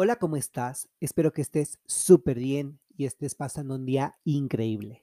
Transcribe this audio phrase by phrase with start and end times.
[0.00, 0.88] Hola, ¿cómo estás?
[1.00, 5.02] Espero que estés súper bien y estés pasando un día increíble.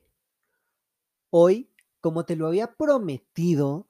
[1.32, 1.70] Hoy,
[2.00, 3.90] como te lo había prometido,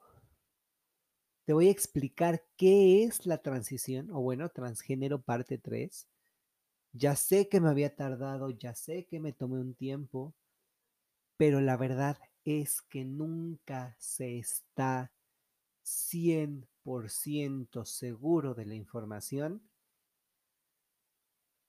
[1.46, 6.08] te voy a explicar qué es la transición, o bueno, transgénero parte 3.
[6.92, 10.34] Ya sé que me había tardado, ya sé que me tomé un tiempo,
[11.38, 15.12] pero la verdad es que nunca se está
[15.84, 19.62] 100% seguro de la información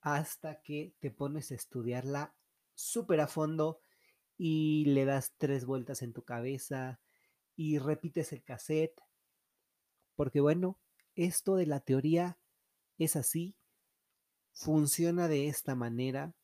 [0.06, 2.32] hasta que te pones a estudiarla
[2.76, 3.80] súper a fondo
[4.38, 7.00] y le das tres vueltas en tu cabeza
[7.56, 9.00] y repites el cassette.
[10.14, 10.78] Porque bueno,
[11.16, 12.38] esto de la teoría
[12.98, 13.56] es así,
[14.52, 16.36] funciona de esta manera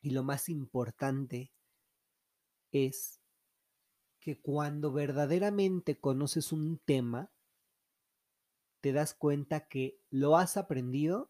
[0.00, 1.52] y lo más importante
[2.72, 3.20] es
[4.20, 7.30] que cuando verdaderamente conoces un tema,
[8.80, 11.29] te das cuenta que lo has aprendido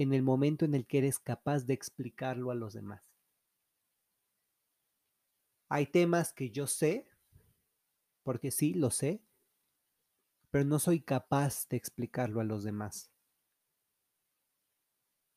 [0.00, 3.02] en el momento en el que eres capaz de explicarlo a los demás.
[5.68, 7.06] Hay temas que yo sé,
[8.22, 9.20] porque sí, lo sé,
[10.50, 13.10] pero no soy capaz de explicarlo a los demás.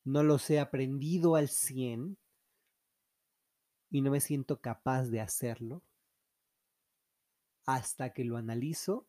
[0.02, 2.16] No los he aprendido al 100
[3.90, 5.82] y no me siento capaz de hacerlo
[7.66, 9.06] hasta que lo analizo,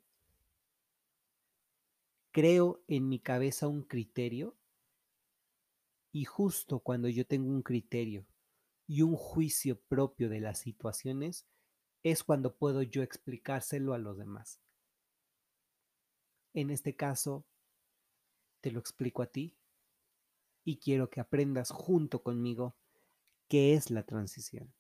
[2.33, 4.57] creo en mi cabeza un criterio
[6.15, 8.25] y justo cuando yo tengo un criterio
[8.87, 11.45] y un juicio propio de las situaciones,
[12.03, 14.61] es cuando puedo yo explicárselo a los demás.
[16.53, 17.45] En este caso,
[18.61, 19.57] te lo explico a ti
[20.63, 22.77] y quiero que aprendas junto conmigo
[23.49, 24.73] qué es la transición.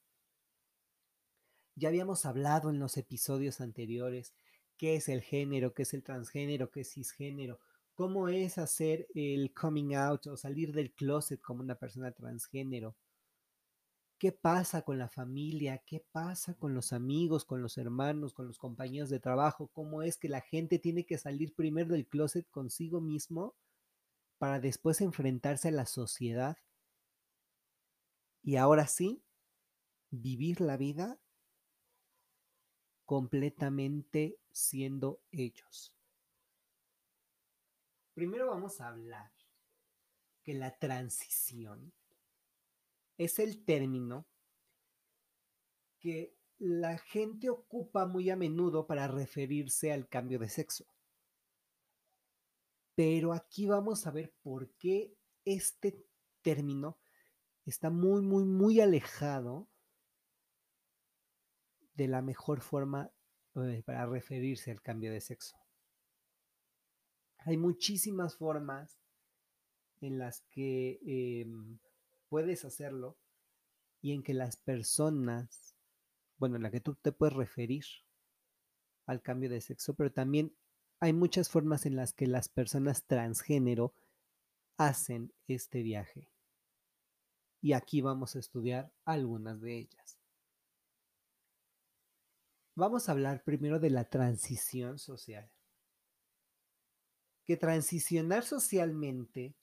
[1.75, 4.33] Ya habíamos hablado en los episodios anteriores
[4.77, 7.59] qué es el género, qué es el transgénero, qué es cisgénero,
[7.95, 12.95] cómo es hacer el coming out o salir del closet como una persona transgénero.
[14.19, 15.81] ¿Qué pasa con la familia?
[15.85, 19.67] ¿Qué pasa con los amigos, con los hermanos, con los compañeros de trabajo?
[19.67, 23.55] ¿Cómo es que la gente tiene que salir primero del closet consigo mismo
[24.37, 26.57] para después enfrentarse a la sociedad?
[28.41, 29.21] Y ahora sí,
[30.11, 31.19] vivir la vida
[33.05, 35.93] completamente siendo ellos.
[38.15, 39.29] Primero vamos a hablar
[40.41, 41.91] que la transición
[43.17, 44.25] es el término
[45.99, 50.85] que la gente ocupa muy a menudo para referirse al cambio de sexo.
[52.95, 56.07] Pero aquí vamos a ver por qué este
[56.41, 56.97] término
[57.65, 59.67] está muy, muy, muy alejado
[61.95, 63.11] de la mejor forma
[63.55, 65.64] eh, para referirse al cambio de sexo.
[67.45, 68.97] Hay muchísimas formas
[70.01, 71.77] en las que em,
[72.27, 73.17] puedes hacerlo
[74.01, 75.75] y en que las personas,
[76.37, 77.85] bueno, en la que tú te puedes referir
[79.05, 80.55] al cambio de sexo, pero también
[80.99, 83.93] hay muchas formas en las que las personas transgénero
[84.77, 86.31] hacen este viaje.
[87.61, 90.17] Y aquí vamos a estudiar algunas de ellas.
[92.73, 95.54] Vamos a hablar primero de la transición social
[97.45, 99.55] que transicionar socialmente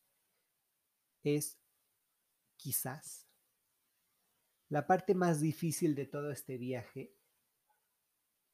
[1.23, 1.59] es
[2.57, 3.27] quizás
[4.69, 7.15] la parte más difícil de todo este viaje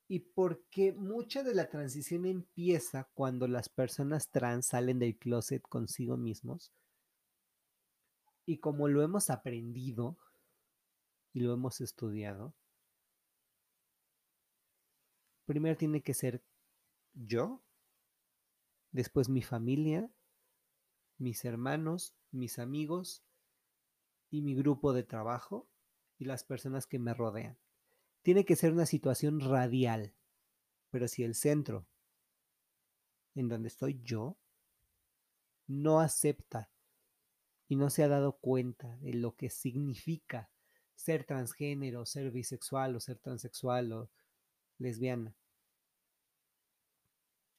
[0.09, 6.17] y porque mucha de la transición empieza cuando las personas trans salen del closet consigo
[6.17, 6.73] mismos
[8.47, 10.17] y como lo hemos aprendido
[11.35, 12.55] y lo hemos estudiado,
[15.45, 16.43] primero tiene que ser
[17.13, 17.63] yo
[18.93, 20.11] después mi familia,
[21.19, 23.25] mis hermanos, mis amigos
[24.31, 25.69] y mi grupo de trabajo
[26.19, 27.59] y las personas que me rodean.
[28.23, 30.15] Tiene que ser una situación radial,
[30.91, 31.87] pero si el centro
[33.35, 34.37] en donde estoy yo
[35.67, 36.71] no acepta
[37.69, 40.51] y no se ha dado cuenta de lo que significa
[40.95, 44.11] ser transgénero, ser bisexual o ser transexual o
[44.79, 45.37] lesbiana,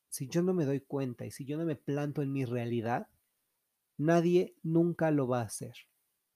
[0.10, 3.08] si yo no me doy cuenta y si yo no me planto en mi realidad,
[3.98, 5.76] nadie nunca lo va a hacer.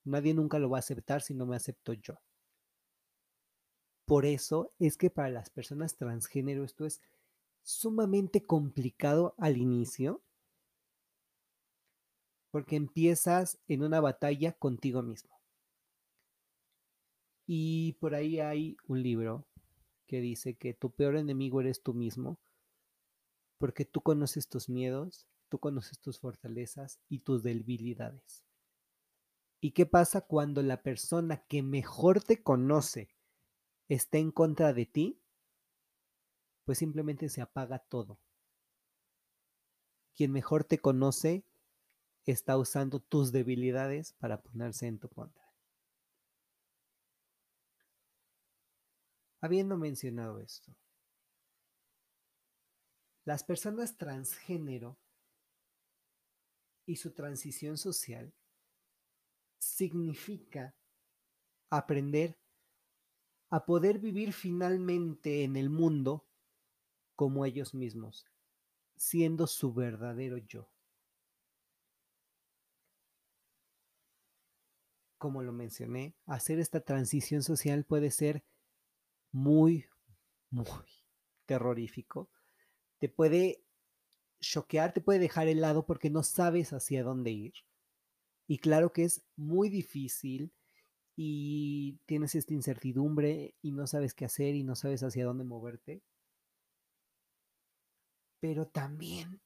[0.06, 2.20] Nadie nunca lo va a aceptar si no me acepto yo.
[4.06, 7.02] Por eso es que para las personas transgénero esto es
[7.64, 10.22] sumamente complicado al inicio,
[12.52, 15.40] porque empiezas en una batalla contigo mismo.
[17.48, 19.48] Y por ahí hay un libro
[20.06, 22.38] que dice que tu peor enemigo eres tú mismo
[23.64, 28.44] porque tú conoces tus miedos, tú conoces tus fortalezas y tus debilidades.
[29.62, 33.16] ¿Y qué pasa cuando la persona que mejor te conoce
[33.88, 35.22] está en contra de ti?
[36.66, 38.20] Pues simplemente se apaga todo.
[40.14, 41.46] Quien mejor te conoce
[42.26, 45.54] está usando tus debilidades para ponerse en tu contra.
[49.40, 50.76] Habiendo mencionado esto,
[53.26, 54.98] las personas transgénero
[56.86, 58.34] y su transición social
[59.60, 60.76] significa
[61.70, 62.38] aprender
[63.50, 66.26] a poder vivir finalmente en el mundo
[67.16, 68.26] como ellos mismos,
[68.96, 70.70] siendo su verdadero yo.
[75.18, 78.44] Como lo mencioné, hacer esta transición social puede ser
[79.32, 79.86] muy,
[80.50, 80.66] muy
[81.46, 82.30] terrorífico.
[83.04, 83.62] Te puede
[84.40, 87.52] choquear, te puede dejar helado porque no sabes hacia dónde ir.
[88.48, 90.54] Y claro que es muy difícil
[91.14, 96.02] y tienes esta incertidumbre y no sabes qué hacer y no sabes hacia dónde moverte.
[98.40, 99.42] Pero también,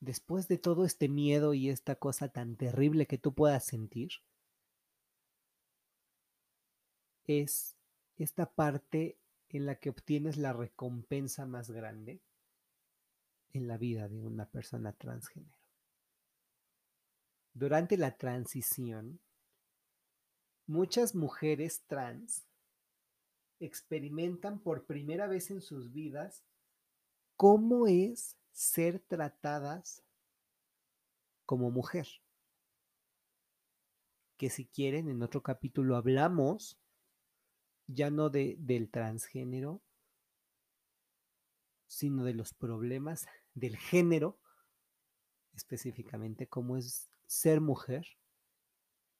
[0.00, 4.10] después de todo este miedo y esta cosa tan terrible que tú puedas sentir,
[7.28, 7.76] es
[8.16, 9.20] esta parte
[9.50, 12.20] en la que obtienes la recompensa más grande
[13.52, 15.58] en la vida de una persona transgénero.
[17.52, 19.20] Durante la transición,
[20.66, 22.46] muchas mujeres trans
[23.58, 26.44] experimentan por primera vez en sus vidas
[27.36, 30.02] cómo es ser tratadas
[31.44, 32.06] como mujer.
[34.36, 36.78] Que si quieren, en otro capítulo hablamos
[37.86, 39.82] ya no de, del transgénero,
[41.88, 44.38] sino de los problemas del género,
[45.54, 48.06] específicamente cómo es ser mujer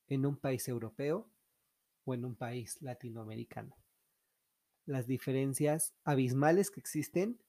[0.07, 1.31] en un país europeo
[2.05, 3.77] o en un país latinoamericano.
[4.87, 7.41] Las diferencias abismales que existen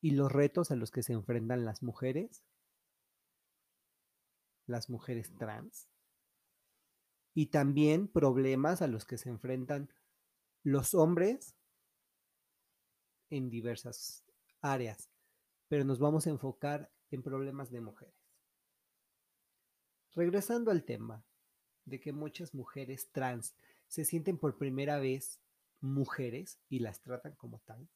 [0.00, 2.44] y los retos a los que se enfrentan las mujeres,
[4.66, 5.88] las mujeres trans,
[7.34, 9.92] y también problemas a los que se enfrentan
[10.62, 11.54] los hombres
[13.30, 14.24] en diversas
[14.60, 15.10] áreas,
[15.68, 18.14] pero nos vamos a enfocar en problemas de mujeres.
[20.14, 21.24] Regresando al tema
[21.84, 23.54] de que muchas mujeres trans
[23.88, 25.40] se sienten por primera vez
[25.80, 27.88] mujeres y las tratan como tal.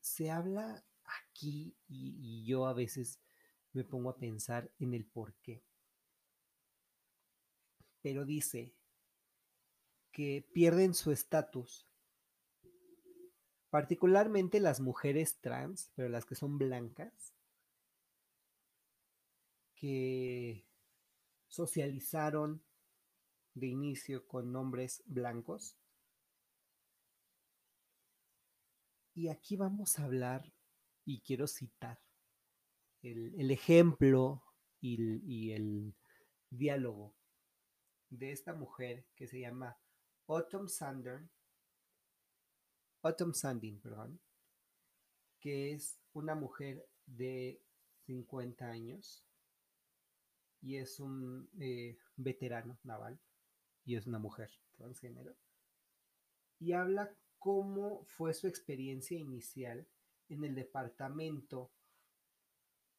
[0.00, 3.20] Se habla aquí y, yo a veces
[3.72, 5.64] me pongo a pensar en el por qué.
[8.02, 8.74] Pero dice
[10.12, 11.86] que pierden su estatus,
[13.70, 17.34] particularmente las mujeres trans, pero las que son blancas,
[19.74, 20.66] que
[21.46, 22.62] socializaron
[23.54, 25.76] de inicio con nombres blancos.
[29.14, 30.52] Y aquí vamos a hablar,
[31.04, 32.00] y quiero citar,
[33.02, 34.42] el, ejemplo
[34.80, 35.94] y, y el
[36.50, 37.14] diálogo
[38.10, 39.78] de esta mujer que se llama
[40.26, 41.30] Autumn Sander,
[43.02, 44.20] Autumn Sandin, perdón,
[45.40, 47.62] que es una mujer de
[48.06, 49.24] 50 años
[50.60, 53.18] y es un eh, veterano naval
[53.84, 55.34] y es una mujer transgénero.
[56.58, 59.86] Y habla cómo fue su experiencia inicial
[60.28, 61.72] en el departamento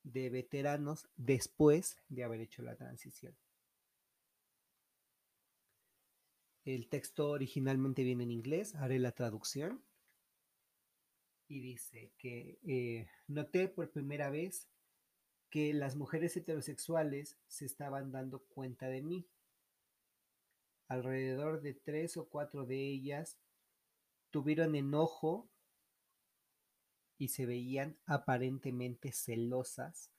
[0.03, 3.35] de veteranos después de haber hecho la transición.
[6.65, 9.83] El texto originalmente viene en inglés, haré la traducción.
[11.51, 14.69] Y dice que eh, noté por primera vez
[15.49, 19.27] que las mujeres heterosexuales se estaban dando cuenta de mí.
[20.87, 23.37] Alrededor de tres o cuatro de ellas
[24.29, 25.49] tuvieron enojo
[27.17, 30.09] y se veían aparentemente celosas.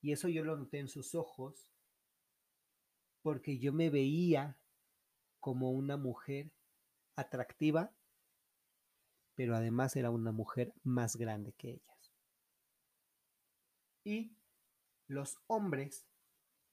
[0.00, 1.68] Y eso yo lo noté en sus ojos
[3.22, 4.56] porque yo me veía
[5.40, 6.52] como una mujer
[7.16, 7.92] atractiva,
[9.38, 12.12] pero además era una mujer más grande que ellas
[14.02, 14.34] y
[15.06, 16.08] los hombres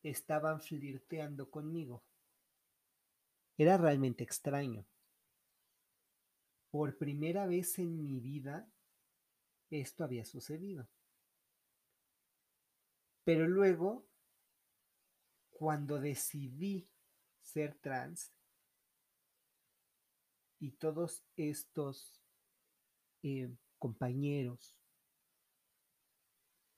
[0.01, 2.01] estaban flirteando conmigo.
[3.55, 4.83] Era realmente extraño.
[6.71, 8.67] Por primera vez en mi vida
[9.69, 10.87] esto había sucedido.
[13.25, 14.07] Pero luego,
[15.51, 16.87] cuando decidí
[17.43, 18.31] ser trans
[20.59, 22.24] y todos estos
[23.27, 24.77] eh, compañeros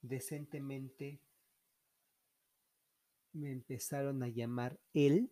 [0.00, 1.20] decentemente
[3.34, 5.30] me empezaron a llamar él,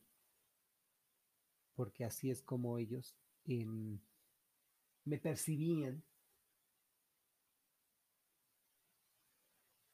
[1.75, 3.99] porque así es como ellos em,
[5.04, 6.04] me percibían.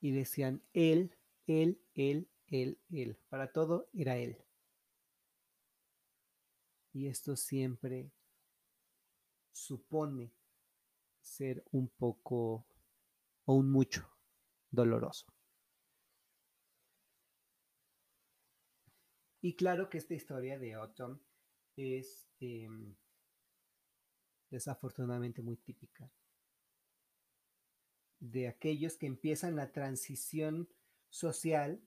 [0.00, 3.16] Y decían él, él, él, él, él.
[3.28, 4.36] Para todo era él.
[6.92, 8.10] Y esto siempre
[9.52, 10.32] supone
[11.22, 12.66] ser un poco
[13.44, 14.08] o un mucho
[14.70, 15.26] doloroso.
[19.40, 21.20] Y claro que esta historia de Autumn
[21.76, 22.94] es em,
[24.50, 26.12] desafortunadamente muy típica
[28.22, 30.68] de aquellos que empiezan la transición
[31.10, 31.80] social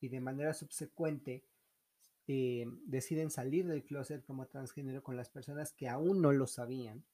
[0.00, 1.44] y de manera subsecuente
[2.26, 7.04] em, deciden salir del closet como transgénero con las personas que aún no lo sabían,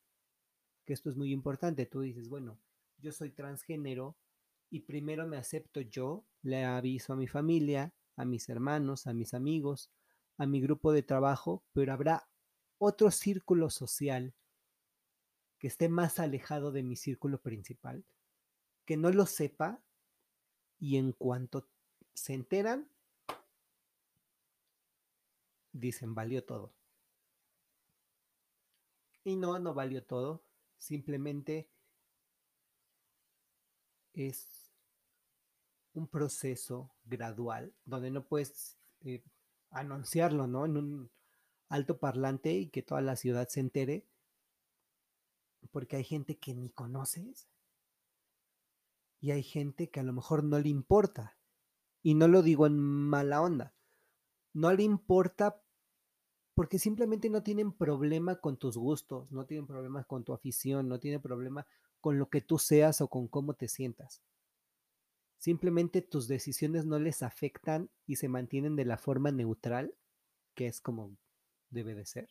[0.85, 1.87] que esto es muy importante.
[1.87, 2.59] Tú dices, bueno,
[2.99, 4.17] yo soy transgénero
[4.71, 9.35] y primero me acepto yo, le aviso a mi familia, a mis hermanos, a mis
[9.35, 9.91] amigos,
[10.39, 12.29] a mi grupo de trabajo, pero habrá
[12.79, 14.35] otro círculo social
[15.59, 18.05] que esté más alejado de mi círculo principal,
[18.85, 19.81] que no lo sepa
[20.81, 21.69] y en cuanto
[22.15, 22.89] se enteran,
[25.73, 26.73] dicen, valió todo.
[29.23, 30.43] Y no, no valió todo,
[30.83, 31.71] simplemente
[34.13, 34.75] es
[35.95, 39.23] un proceso gradual donde no puedes eh,
[39.71, 40.67] anunciarlo, ¿no?
[40.67, 41.11] En un
[41.69, 44.09] alto parlante y que toda la ciudad se entere,
[45.71, 47.49] porque hay gente que ni conoces
[49.21, 51.39] y hay gente que a lo mejor no le importa.
[52.03, 53.73] Y no lo digo en mala onda.
[54.53, 55.62] No le importa
[56.55, 60.99] porque simplemente no tienen problema con tus gustos, no tienen problema con tu afición, no
[61.01, 61.67] tienen problema
[62.01, 64.23] con lo que tú seas o con cómo te sientas.
[65.39, 69.95] Simplemente tus decisiones no les afectan y se mantienen de la forma neutral,
[70.55, 71.17] que es como
[71.71, 72.29] debe de ser.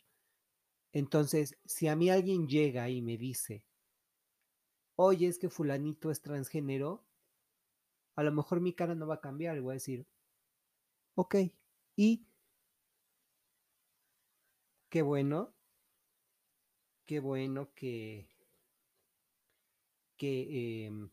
[0.94, 3.66] Entonces, si a mí alguien llega y me dice,
[4.96, 7.04] oye, es que fulanito es transgénero,
[8.16, 10.06] a lo mejor mi cara no va a cambiar y voy a decir,
[11.16, 11.36] ok,
[11.96, 12.25] y
[14.92, 15.56] qué bueno,
[17.06, 18.30] qué bueno que,
[20.18, 21.10] que em,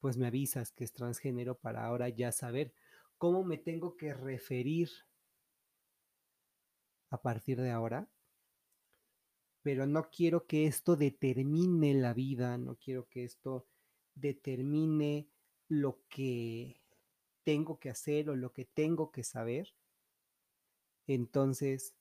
[0.00, 2.72] pues me avisas que es transgénero para ahora ya saber
[3.18, 4.88] cómo me tengo que referir
[7.10, 8.08] a partir de ahora.
[9.60, 13.66] Pero no quiero que esto determine la vida, no quiero que esto
[14.14, 15.28] determine
[15.68, 16.80] lo que
[17.42, 19.74] tengo que hacer o lo que tengo que saber.
[21.06, 21.94] Entonces,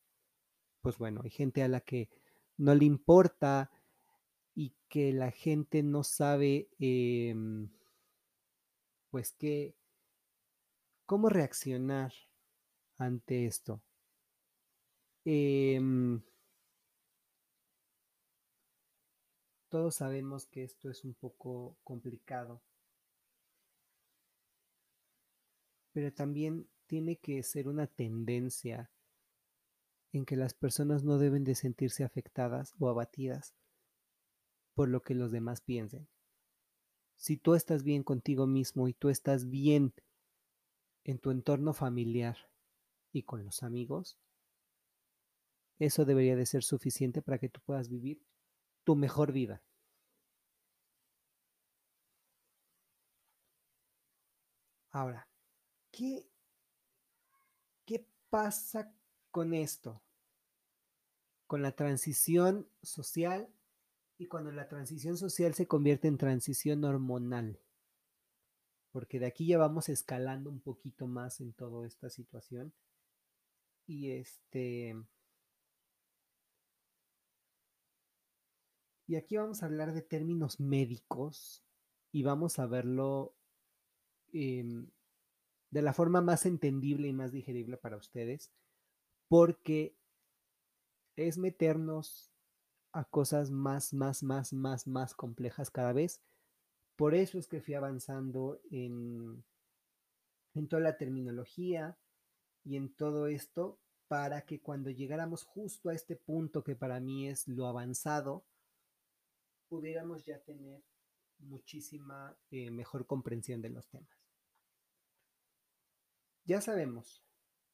[0.81, 2.09] pues bueno, hay gente a la que
[2.57, 3.71] no le importa
[4.55, 7.69] y que la gente no sabe em,
[9.09, 9.75] pues que,
[11.05, 12.13] ¿cómo reaccionar
[12.97, 13.81] ante esto?
[15.25, 16.21] Em,
[19.69, 22.61] todos sabemos que esto es un poco complicado,
[25.93, 28.91] pero también tiene que ser una tendencia
[30.11, 33.55] en que las personas no deben de sentirse afectadas o abatidas
[34.75, 36.07] por lo que los demás piensen
[37.23, 39.93] si tú estás bien contigo mismo y tú estás bien
[41.05, 42.49] en tu entorno familiar
[43.13, 44.17] y con los amigos,
[45.79, 48.21] eso debería de ser suficiente para que tú puedas vivir
[48.83, 49.63] tu mejor vida.
[54.91, 55.25] Ahora,
[55.91, 56.27] ¿qué,
[58.33, 58.91] pasa
[59.29, 60.01] con esto?
[61.45, 63.47] Con la transición social
[64.17, 67.59] y cuando la transición social se convierte en transición hormonal.
[68.91, 72.73] Porque de aquí ya vamos escalando un poquito más en toda esta situación.
[73.85, 74.95] Y este.
[79.05, 81.63] Y aquí vamos a hablar de términos médicos
[82.11, 83.35] y vamos a verlo
[84.31, 84.89] em,
[85.73, 88.51] de la forma más entendible y más digerible para ustedes,
[89.27, 89.97] porque
[91.15, 92.31] es meternos
[92.91, 96.21] a cosas más, más, más, más, más complejas cada vez.
[96.95, 99.43] Por eso es que fui avanzando en,
[100.53, 101.97] en toda la terminología
[102.63, 107.27] y en todo esto para que cuando llegáramos justo a este punto que para mí
[107.27, 108.45] es lo avanzado,
[109.69, 110.83] pudiéramos ya tener
[111.39, 114.22] muchísima eh, mejor comprensión de los temas.
[116.45, 117.23] Ya sabemos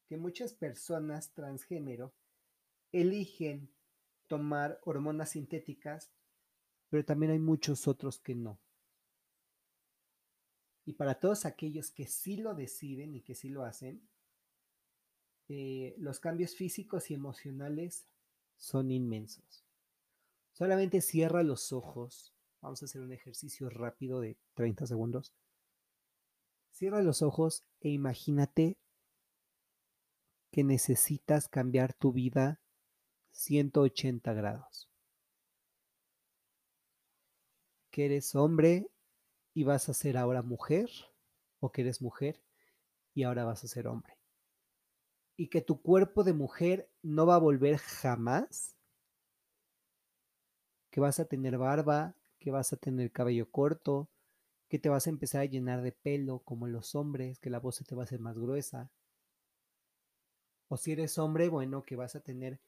[0.08, 2.14] que muchas personas transgénero
[2.92, 3.72] eligen
[4.28, 6.12] tomar hormonas sintéticas
[6.90, 8.60] pero también hay muchos otros que no.
[10.86, 14.02] Y para todos aquellos que sí lo deciden y que sí lo hacen,
[15.48, 18.08] eh, los cambios físicos y emocionales
[18.58, 19.66] son inmensos.
[20.52, 22.34] Solamente cierra los ojos.
[22.62, 25.34] Vamos a hacer un ejercicio rápido de 30 segundos.
[26.80, 28.78] Cierra los ojos e imagínate
[30.50, 32.62] que necesitas cambiar tu vida
[33.32, 34.90] 180 grados.
[37.92, 38.90] Que eres hombre
[39.54, 40.90] y vas a ser ahora mujer,
[41.60, 42.42] o que eres mujer
[43.14, 44.18] y ahora vas a ser hombre.
[45.36, 48.78] Y que tu cuerpo de mujer no va a volver jamás,
[50.90, 54.10] que vas a tener barba, que vas a tener cabello corto,
[54.70, 57.76] que te vas a empezar a llenar de pelo como los hombres, que la voz
[57.78, 58.92] se te va a hacer más gruesa.
[60.68, 62.62] O si eres hombre, bueno, que vas a tener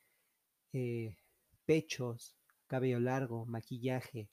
[0.73, 1.15] eh,
[1.65, 4.31] pechos, cabello largo, maquillaje.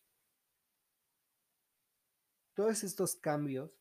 [2.54, 3.78] Todos estos cambios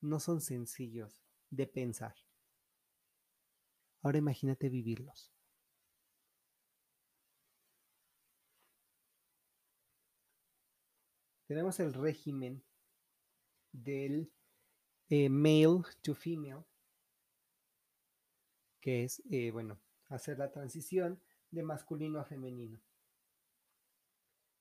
[0.00, 1.20] no son sencillos
[1.50, 2.14] de pensar.
[4.02, 5.32] Ahora imagínate vivirlos.
[11.50, 12.62] Tenemos el régimen
[13.72, 14.32] del
[15.08, 16.62] eh, male to female,
[18.80, 19.80] que es, eh, bueno,
[20.10, 22.80] hacer la transición de masculino a femenino.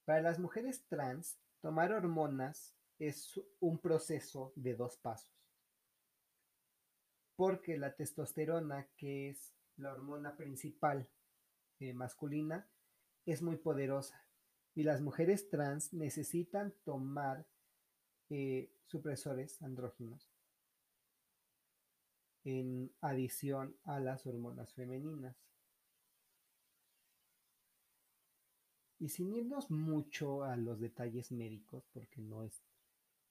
[0.04, 5.46] Para las mujeres trans, tomar hormonas es un proceso de dos pasos.
[7.36, 11.08] Porque la testosterona, que es la hormona principal
[11.80, 12.68] eh, masculina,
[13.28, 14.26] es muy poderosa.
[14.76, 17.46] Y las mujeres trans necesitan tomar
[18.30, 20.30] eh, supresores andróginos
[22.44, 25.36] en adición a las hormonas femeninas.
[29.00, 32.64] Y sin irnos mucho a los detalles médicos, porque no es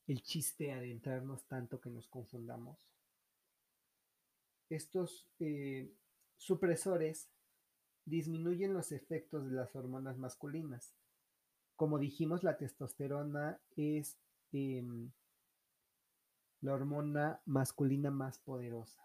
[0.06, 2.78] el chiste adentrarnos tanto que nos confundamos,
[4.70, 5.90] estos eh,
[6.36, 7.30] supresores
[8.04, 10.94] disminuyen los efectos de las hormonas masculinas.
[11.78, 14.18] Como dijimos, la testosterona es
[14.50, 15.12] em,
[16.60, 19.00] la hormona masculina más poderosa.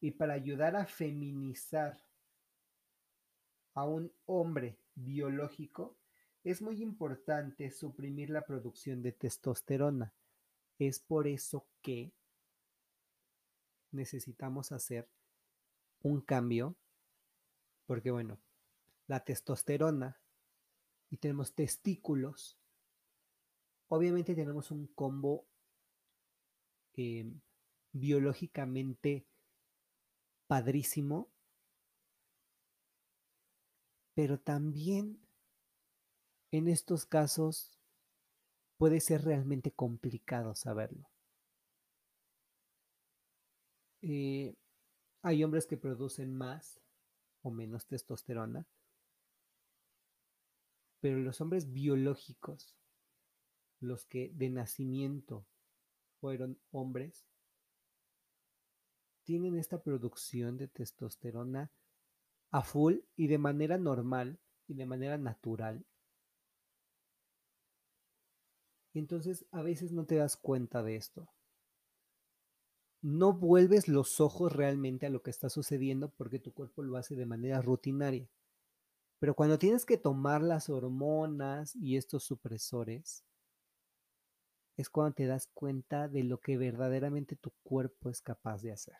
[0.00, 2.02] Y para ayudar a feminizar
[3.74, 5.98] a un hombre biológico,
[6.44, 10.14] es muy importante suprimir la producción de testosterona.
[10.78, 12.10] Es por eso que
[13.90, 15.06] necesitamos hacer
[16.00, 16.74] un cambio,
[17.84, 18.38] porque bueno,
[19.06, 20.18] la testosterona
[21.10, 22.58] y tenemos testículos,
[23.88, 25.46] obviamente tenemos un combo
[26.94, 27.30] eh,
[27.92, 29.26] biológicamente
[30.46, 31.30] padrísimo,
[34.14, 35.20] pero también
[36.50, 37.78] en estos casos
[38.78, 41.10] puede ser realmente complicado saberlo.
[44.02, 44.54] Eh,
[45.22, 46.80] hay hombres que producen más
[47.42, 48.66] o menos testosterona,
[51.00, 52.76] pero los hombres biológicos,
[53.80, 55.46] los que de nacimiento
[56.20, 57.26] fueron hombres,
[59.22, 61.70] tienen esta producción de testosterona
[62.50, 65.84] a full y de manera normal y de manera natural.
[68.94, 71.28] Entonces a veces no te das cuenta de esto.
[73.00, 77.14] No vuelves los ojos realmente a lo que está sucediendo porque tu cuerpo lo hace
[77.14, 78.28] de manera rutinaria.
[79.18, 83.24] Pero cuando tienes que tomar las hormonas y estos supresores,
[84.76, 88.98] es cuando te das cuenta de lo que verdaderamente tu cuerpo es capaz de hacer.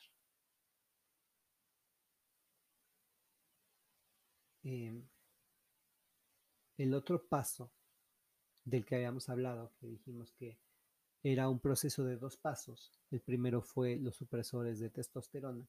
[4.64, 5.08] Em,
[6.78, 7.70] el otro paso
[8.64, 10.58] del que habíamos hablado, que dijimos que
[11.22, 12.92] era un proceso de dos pasos.
[13.10, 15.66] El primero fue los supresores de testosterona.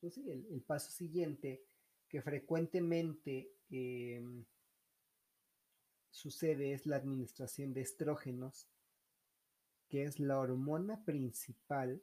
[0.00, 1.64] Pues el, paso siguiente,
[2.08, 4.44] que frecuentemente em,
[6.10, 8.68] sucede, es la administración de estrógenos,
[9.88, 12.02] que es la hormona principal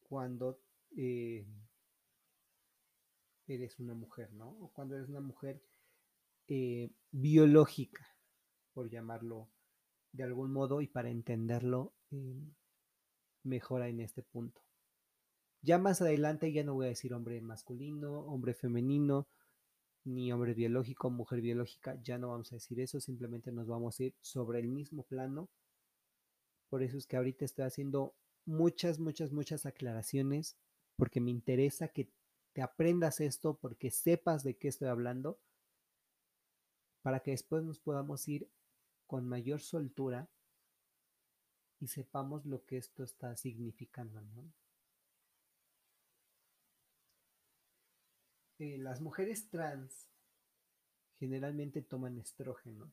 [0.00, 0.60] cuando
[0.96, 1.46] eh,
[3.46, 4.48] eres una mujer, ¿no?
[4.60, 5.62] O cuando eres una mujer
[6.46, 8.06] eh, biológica,
[8.72, 9.50] por llamarlo
[10.12, 12.42] de algún modo, y para entenderlo eh,
[13.42, 14.67] mejor en este punto.
[15.62, 19.28] Ya más adelante ya no voy a decir hombre masculino, hombre femenino,
[20.04, 24.04] ni hombre biológico, mujer biológica, ya no vamos a decir eso, simplemente nos vamos a
[24.04, 25.48] ir sobre el mismo plano.
[26.70, 30.56] Por eso es que ahorita estoy haciendo muchas, muchas, muchas aclaraciones
[30.96, 32.10] porque me interesa que
[32.52, 35.38] te aprendas esto, porque sepas de qué estoy hablando,
[37.02, 38.50] para que después nos podamos ir
[39.06, 40.28] con mayor soltura
[41.80, 44.20] y sepamos lo que esto está significando.
[44.20, 44.52] ¿no?
[48.58, 50.08] Eh, las mujeres trans
[51.14, 52.92] generalmente toman estrógeno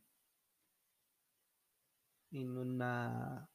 [2.32, 3.50] en una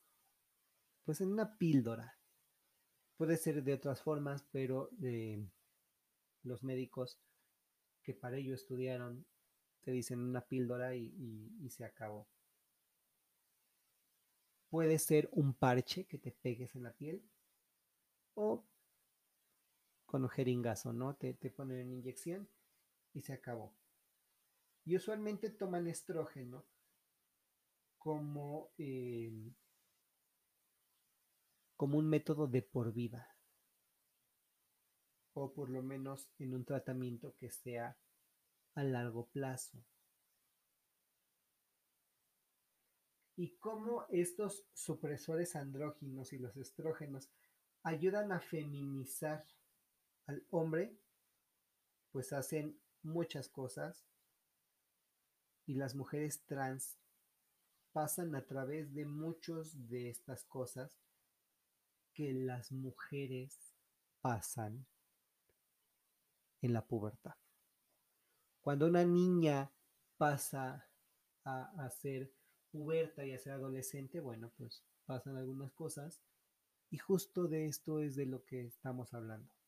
[1.04, 2.18] pues en una píldora.
[3.16, 4.90] Puede ser de otras formas pero
[6.42, 7.20] los médicos
[8.02, 9.24] que para ello estudiaron
[9.82, 11.14] te dicen una píldora y,
[11.60, 12.26] y se acabó.
[14.68, 17.22] Puede ser un parche que te pegues en la piel
[18.34, 18.64] o
[20.10, 21.14] con jeringazo, ¿no?
[21.14, 22.48] Te, te ponen una inyección
[23.12, 23.72] y se acabó.
[24.84, 26.66] Y usualmente toman estrógeno
[27.96, 29.30] como, eh,
[31.76, 33.36] como un método de por vida.
[35.32, 37.96] O por lo menos en un tratamiento que sea
[38.74, 39.84] a largo plazo.
[43.36, 47.30] Y cómo estos supresores andróginos y los estrógenos
[47.84, 49.46] ayudan a feminizar
[50.26, 50.96] al hombre,
[52.12, 54.06] pues hacen muchas cosas
[55.66, 56.98] y las mujeres trans
[57.92, 60.98] pasan a través de muchos de estas cosas
[62.12, 63.74] que las mujeres
[64.20, 64.86] pasan
[66.60, 67.34] en la pubertad.
[68.60, 69.72] Cuando una niña
[70.16, 70.86] pasa
[71.44, 72.32] a, a ser
[72.70, 76.20] puberta y a ser adolescente, bueno, pues pasan algunas cosas
[76.90, 79.59] y justo de esto es de lo que estamos hablando.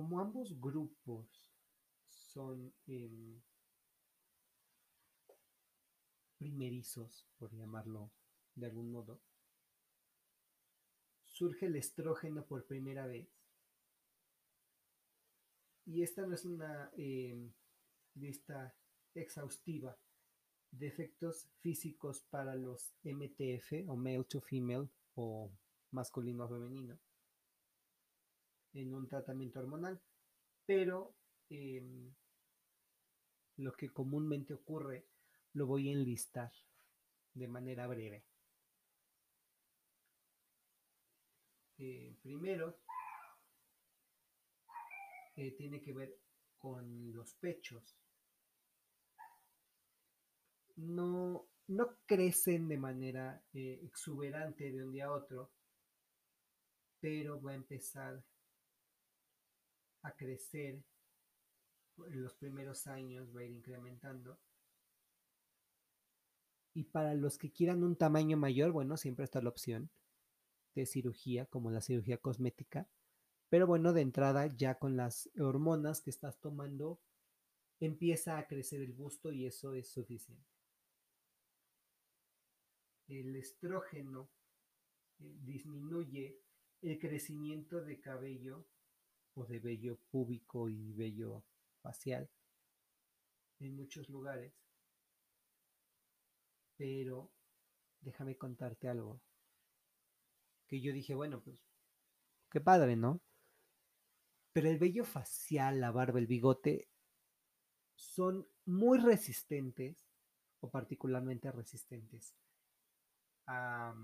[0.00, 1.46] Como ambos grupos
[2.08, 3.38] son em,
[6.38, 8.10] primerizos, por llamarlo
[8.54, 9.20] de algún modo,
[11.26, 13.28] surge el estrógeno por primera vez.
[15.84, 17.52] Y esta no es una em,
[18.14, 18.74] lista
[19.14, 19.98] exhaustiva
[20.70, 25.52] de efectos físicos para los MTF o male to female o
[25.90, 26.98] masculino a femenino
[28.74, 30.00] en un tratamiento hormonal,
[30.66, 31.14] pero
[31.48, 32.12] em,
[33.56, 35.06] lo que comúnmente ocurre
[35.54, 36.52] lo voy a enlistar
[37.34, 38.24] de manera breve.
[41.78, 42.78] Eh, primero,
[45.36, 46.18] eh, tiene que ver
[46.58, 47.96] con los pechos.
[50.76, 55.50] No, no crecen de manera eh, exuberante de un día a otro,
[57.00, 58.22] pero va a empezar
[60.02, 60.82] a crecer
[62.06, 64.38] en los primeros años, va a ir incrementando.
[66.72, 69.90] Y para los que quieran un tamaño mayor, bueno, siempre está la opción
[70.74, 72.88] de cirugía, como la cirugía cosmética.
[73.48, 77.00] Pero bueno, de entrada, ya con las hormonas que estás tomando,
[77.80, 80.46] empieza a crecer el busto y eso es suficiente.
[83.08, 84.30] El estrógeno
[85.18, 86.38] eh, disminuye
[86.82, 88.66] el crecimiento de cabello
[89.34, 91.44] o de vello púbico y vello
[91.82, 92.28] facial
[93.60, 94.52] en muchos lugares.
[96.76, 97.30] Pero
[98.00, 99.20] déjame contarte algo.
[100.66, 101.62] Que yo dije, bueno, pues
[102.50, 103.20] qué padre, ¿no?
[104.52, 106.88] Pero el vello facial, la barba, el bigote
[107.94, 110.08] son muy resistentes
[110.60, 112.34] o particularmente resistentes
[113.46, 113.94] a,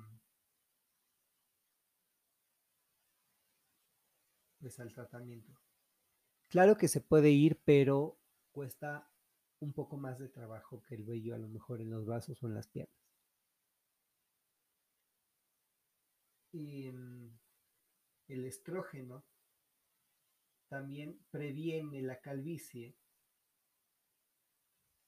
[4.61, 5.53] pues, al tratamiento.
[6.49, 8.19] Claro que se puede ir, pero
[8.53, 9.11] cuesta
[9.61, 12.47] un poco más de trabajo que el vello a lo mejor en los brazos o
[12.47, 12.95] en las piernas.
[16.53, 17.39] Y mm,
[18.29, 19.25] el estrógeno
[20.69, 22.97] también previene la calvicie,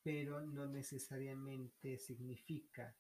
[0.03, 2.97] pero no necesariamente significa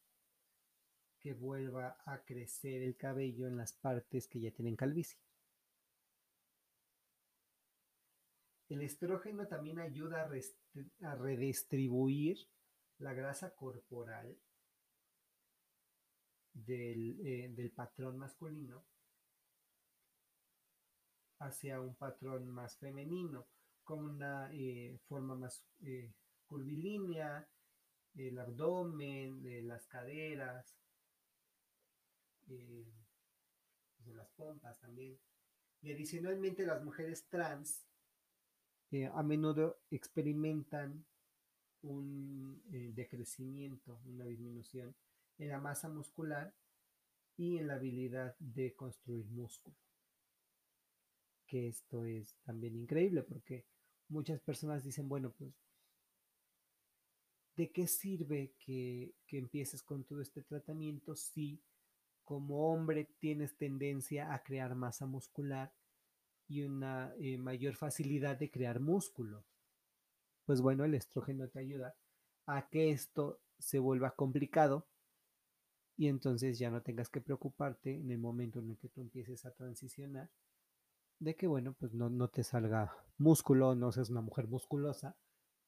[1.19, 5.19] que vuelva a crecer el cabello en las partes que ya tienen calvicie.
[8.69, 10.29] El estrógeno también ayuda
[11.03, 12.37] a, redistribuir
[12.99, 14.37] la grasa corporal
[16.67, 18.85] eh, del, patrón masculino
[21.39, 23.47] hacia un patrón más femenino,
[23.85, 26.13] con una eh, forma más eh,
[26.47, 27.49] curvilínea,
[28.17, 30.75] el abdomen, las caderas,
[32.47, 35.19] de las pompas también.
[35.81, 37.88] Y adicionalmente las mujeres trans
[39.15, 41.05] a menudo experimentan
[41.83, 44.95] un eh, decrecimiento, una disminución
[45.39, 46.55] en la masa muscular
[47.37, 49.77] y en la habilidad de construir músculo.
[51.47, 53.67] Que esto es también increíble porque
[54.09, 55.55] muchas personas dicen, bueno, pues,
[57.57, 61.63] ¿de qué sirve que, que empieces con todo este tratamiento si
[62.25, 65.73] como hombre tienes tendencia a crear masa muscular
[66.49, 69.45] y una eh, mayor facilidad de crear músculo?
[70.45, 71.95] Pues bueno, el estrógeno te ayuda
[72.47, 74.89] a que esto se vuelva complicado
[75.97, 79.45] y entonces ya no tengas que preocuparte en el momento en el que tú empieces
[79.45, 80.31] a transicionar
[81.19, 85.17] de que, bueno, pues no, no te salga músculo, no seas una mujer musculosa,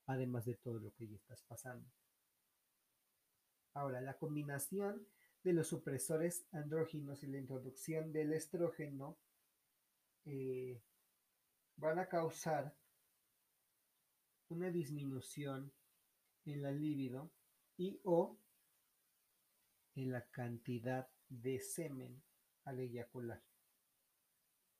[0.07, 1.91] además de todo lo que ya estás pasando.
[3.75, 5.07] Ahora, la combinación
[5.43, 9.19] de los supresores andróginos y la introducción del estrógeno
[10.25, 10.83] eh,
[11.77, 12.75] van a causar
[14.49, 15.73] una disminución
[16.45, 17.31] en la libido
[17.77, 18.39] y o
[19.95, 22.23] en la cantidad de semen
[22.65, 23.43] al eyacular.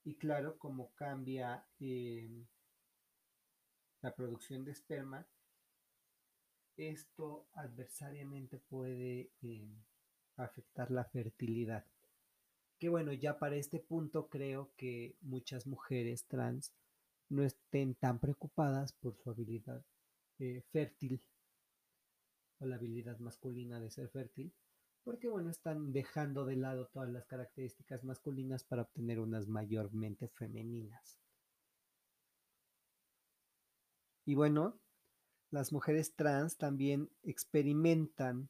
[0.03, 2.45] Y claro, como cambia eh,
[4.01, 5.27] la producción de esperma,
[6.75, 9.69] esto adversariamente puede eh,
[10.37, 11.85] afectar la fertilidad.
[12.81, 16.73] Que bueno, ya para este punto creo que muchas mujeres trans
[17.29, 19.85] no estén tan preocupadas por su habilidad
[20.39, 21.21] eh, fértil
[22.57, 24.51] o la habilidad masculina de ser fértil,
[25.03, 31.19] porque bueno, están dejando de lado todas las características masculinas para obtener unas mayormente femeninas.
[34.25, 34.79] Y bueno,
[35.51, 38.49] las mujeres trans también experimentan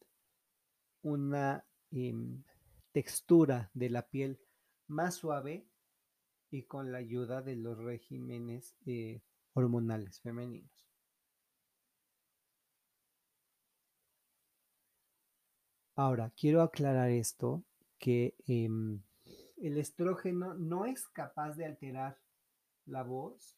[1.01, 2.45] una em,
[2.91, 4.39] textura de la piel
[4.87, 5.67] más suave
[6.49, 9.21] y con la ayuda de los regímenes eh,
[9.53, 10.71] hormonales femeninos.
[15.95, 17.63] Ahora, quiero aclarar esto,
[17.99, 19.01] que em,
[19.57, 22.17] el estrógeno no es capaz de alterar
[22.85, 23.55] la voz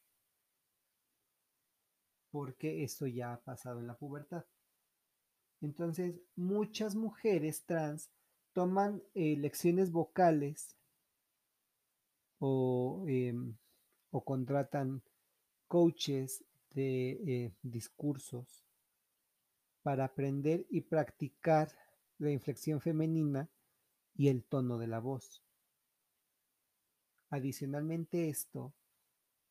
[2.34, 4.44] porque esto ya ha pasado en la pubertad.
[5.62, 8.12] Entonces, muchas mujeres trans
[8.54, 10.76] toman eh, lecciones vocales
[12.40, 13.56] o, em,
[14.26, 15.02] contratan
[15.68, 18.64] coaches de eh, discursos
[19.82, 21.70] para aprender y practicar
[22.20, 23.50] la inflexión femenina
[24.16, 25.42] y el tono de la voz.
[27.30, 28.74] Adicionalmente esto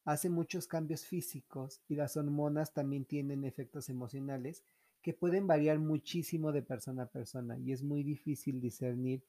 [0.05, 4.63] hace muchos cambios físicos y las hormonas también tienen efectos emocionales
[5.03, 9.23] que pueden variar muchísimo de persona a persona y es muy difícil discernir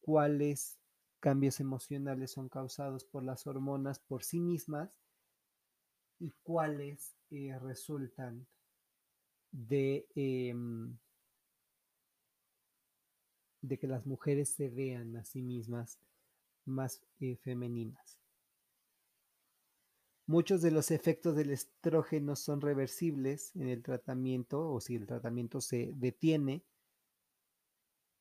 [0.00, 0.78] cuáles
[1.20, 4.90] cambios emocionales son causados por las hormonas por sí mismas
[6.18, 8.46] y cuáles eh, resultan
[9.52, 10.96] de em,
[13.62, 15.98] de que las mujeres se vean a sí mismas
[16.64, 18.19] más eh, femeninas.
[20.30, 25.60] Muchos de los efectos del estrógeno son reversibles en el tratamiento o si el tratamiento
[25.60, 26.62] se detiene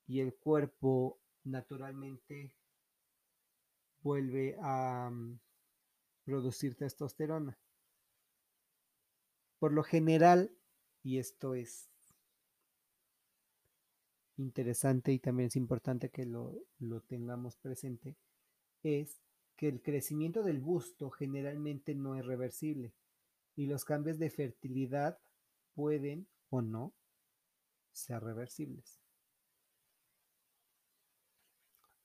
[0.07, 2.55] y el cuerpo naturalmente
[4.01, 5.39] vuelve a mm,
[6.23, 7.59] producir testosterona.
[9.59, 10.51] Por lo general,
[11.03, 11.91] y esto es
[14.35, 16.55] interesante y también es importante que lo,
[17.05, 18.17] tengamos presente,
[18.81, 19.21] es
[19.59, 22.93] que el crecimiento del busto generalmente no es reversible
[23.57, 25.19] y los cambios de fertilidad
[25.73, 26.93] pueden o no
[27.91, 29.01] ser reversibles.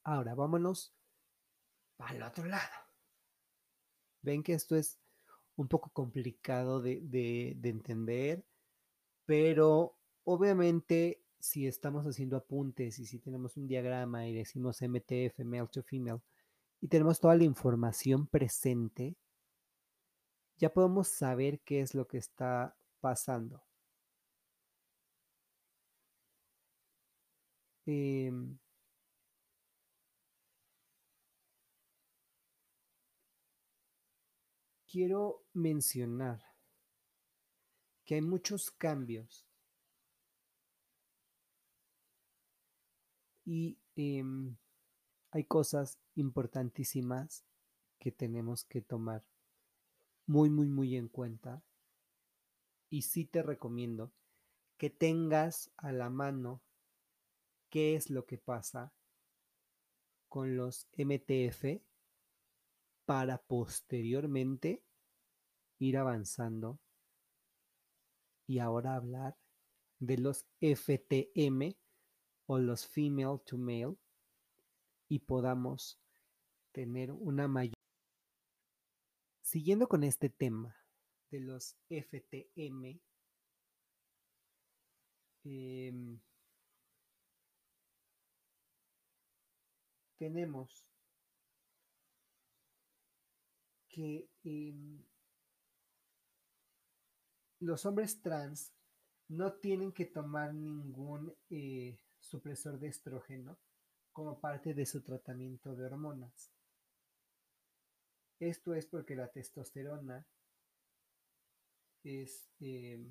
[0.02, 0.96] Ahora vámonos
[1.98, 2.74] al otro lado.
[4.22, 4.98] Ven que esto es
[5.54, 8.44] un poco complicado de, de entender,
[9.26, 15.68] pero obviamente si estamos haciendo apuntes y si tenemos un diagrama y decimos MTF, male
[15.68, 16.20] to female,
[16.84, 19.16] y tenemos toda la información presente,
[20.58, 23.62] ya podemos saber qué es lo que está pasando.
[27.86, 28.58] Em,
[34.86, 36.42] quiero mencionar
[38.04, 39.46] que hay muchos cambios
[43.46, 44.56] Y em,
[45.34, 47.44] hay cosas importantísimas
[47.98, 49.26] que tenemos que tomar
[50.26, 51.60] muy, muy, muy en cuenta.
[52.88, 54.12] Y sí te recomiendo
[54.76, 56.62] que tengas a la mano
[57.68, 58.94] qué es lo que pasa
[60.28, 61.82] con los MTF
[63.04, 64.84] para posteriormente
[65.80, 66.78] ir avanzando
[68.46, 69.36] y ahora hablar
[69.98, 71.76] de los FTM
[72.46, 73.96] o los female to male
[75.14, 76.00] y podamos
[76.72, 77.78] tener una mayor...
[79.42, 80.74] Siguiendo con este tema
[81.30, 83.00] de los FTM,
[85.44, 86.18] eh,
[90.18, 90.84] tenemos
[93.86, 94.74] que eh,
[97.60, 98.72] los hombres trans
[99.28, 103.60] no tienen que tomar ningún eh, supresor de estrógeno
[104.14, 106.50] como parte de su tratamiento de hormonas.
[108.38, 110.24] Esto es porque la testosterona
[112.04, 113.04] es eh,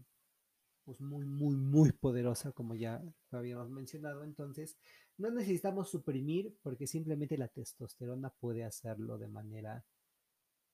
[0.85, 4.23] pues muy, muy, muy poderosa, como ya lo habíamos mencionado.
[4.23, 4.77] Entonces,
[5.17, 9.83] no necesitamos suprimir porque simplemente la testosterona puede hacerlo de manera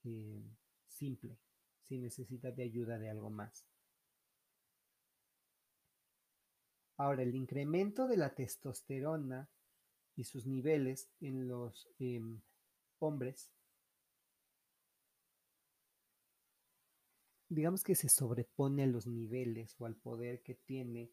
[0.03, 0.43] eh,
[0.87, 1.39] simple,
[1.81, 3.65] sin necesidad de ayuda de algo más.
[6.97, 9.49] Ahora, el incremento de la testosterona
[10.19, 12.41] y sus niveles en los em,
[12.99, 13.49] hombres,
[17.47, 21.09] digamos que se sobrepone a los niveles o al poder que tiene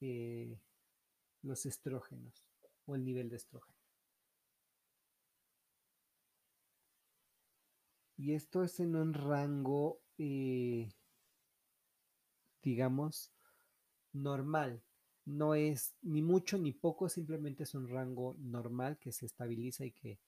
[0.00, 0.60] eh,
[1.42, 2.46] los estrógenos
[2.86, 3.76] o el nivel de estrógeno.
[8.16, 10.88] Y esto es en un rango, eh,
[12.62, 13.32] digamos,
[14.12, 14.84] normal.
[15.30, 19.92] No es ni mucho ni poco, simplemente es un rango normal que se estabiliza y
[19.92, 20.18] que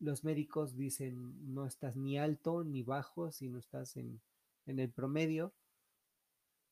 [0.00, 4.22] los médicos dicen no estás ni alto ni bajo, sino estás en,
[4.66, 5.52] el promedio.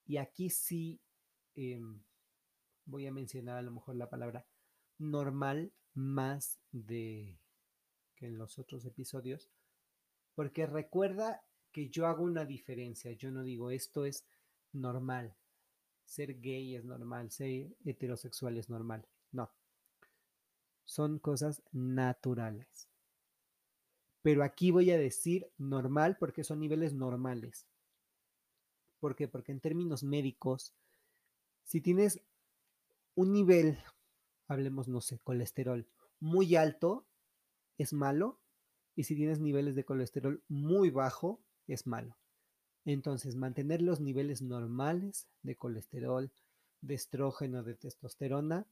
[0.07, 1.01] Y aquí sí
[1.55, 2.01] em,
[2.87, 4.47] voy a mencionar a lo mejor la palabra
[4.99, 7.39] normal más de
[8.17, 9.51] que en los otros episodios,
[10.35, 11.43] porque recuerda
[11.73, 14.25] que yo hago una diferencia, yo no digo esto es
[14.73, 15.37] normal,
[16.11, 19.49] ser gay es normal, ser heterosexual es normal, no,
[20.85, 22.89] son cosas naturales.
[24.21, 27.65] Pero aquí voy a decir normal porque son niveles normales.
[28.99, 29.29] ¿Por qué?
[29.29, 30.75] Porque en términos médicos,
[31.63, 32.21] si tienes
[33.15, 33.79] un nivel,
[34.49, 35.87] hablemos, no sé, colesterol
[36.19, 37.07] muy alto,
[37.79, 38.41] es malo.
[38.97, 42.20] Y si tienes niveles de colesterol muy bajo, es malo.
[42.85, 46.33] Entonces, mantener los niveles normales de colesterol,
[46.81, 48.67] de estrógeno, de testosterona,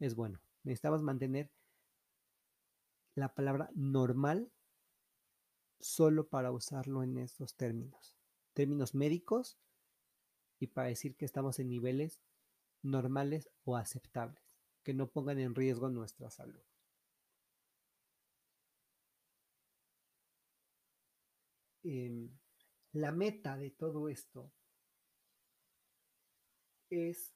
[0.00, 0.40] es bueno.
[0.64, 1.50] Necesitamos mantener
[3.14, 4.50] la palabra normal
[5.78, 8.16] solo para usarlo en estos términos.
[8.54, 9.58] Términos médicos
[10.58, 12.20] y para decir que estamos en niveles
[12.82, 14.42] normales o aceptables,
[14.82, 16.62] que no pongan en riesgo nuestra salud.
[21.84, 22.30] Em,
[22.92, 24.52] la meta de todo esto
[26.90, 27.34] es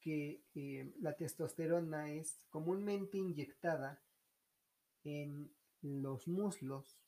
[0.00, 4.02] que em, la testosterona es comúnmente inyectada
[5.04, 6.98] en los muslos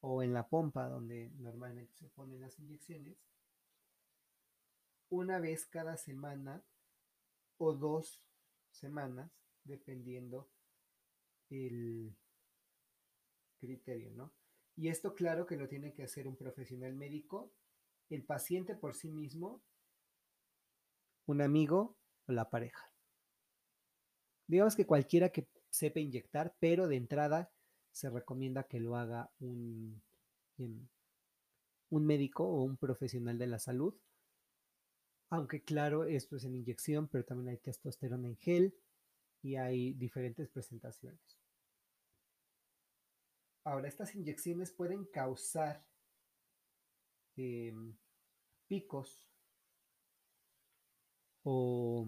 [0.00, 3.16] o en la pompa donde normalmente se ponen las inyecciones
[5.08, 6.64] una vez cada semana
[7.58, 8.20] o dos
[8.70, 9.30] semanas,
[9.62, 10.50] dependiendo
[11.50, 12.16] el
[13.60, 14.32] criterio, ¿no?
[14.76, 17.52] Y esto claro que lo tiene que hacer un profesional médico,
[18.10, 19.62] el paciente por sí mismo,
[21.26, 22.92] un amigo o la pareja.
[24.46, 27.50] Digamos que cualquiera que sepa inyectar, pero de entrada
[27.92, 30.02] se recomienda que lo haga un,
[30.58, 30.86] em,
[31.90, 33.94] un médico o un profesional de la salud
[35.34, 38.74] aunque claro, esto es en inyección, pero también hay testosterona en gel
[39.42, 41.40] y hay diferentes presentaciones.
[43.64, 45.84] Ahora, estas inyecciones pueden causar
[47.36, 47.96] em,
[48.68, 49.26] picos
[51.42, 52.06] o,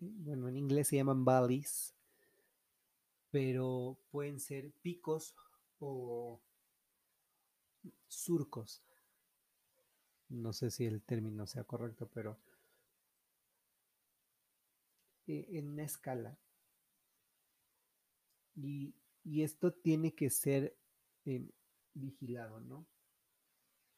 [0.00, 1.94] bueno, en inglés se llaman valleys,
[3.30, 5.34] pero pueden ser picos
[5.78, 6.40] o
[8.08, 8.82] surcos
[10.34, 12.38] no sé si el término sea correcto, pero
[15.26, 16.36] eh, en una escala.
[18.56, 18.94] Y,
[19.42, 20.76] esto tiene que ser
[21.24, 21.48] eh,
[21.94, 22.86] vigilado, ¿no?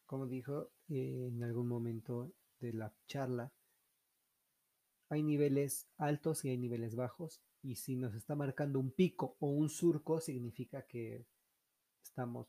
[0.06, 3.52] Como dijo eh, en algún momento de la charla,
[5.08, 9.48] hay niveles altos y hay niveles bajos, y si nos está marcando un pico o
[9.48, 11.26] un surco, significa que
[12.02, 12.46] estamos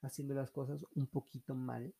[0.00, 1.94] haciendo las cosas un poquito mal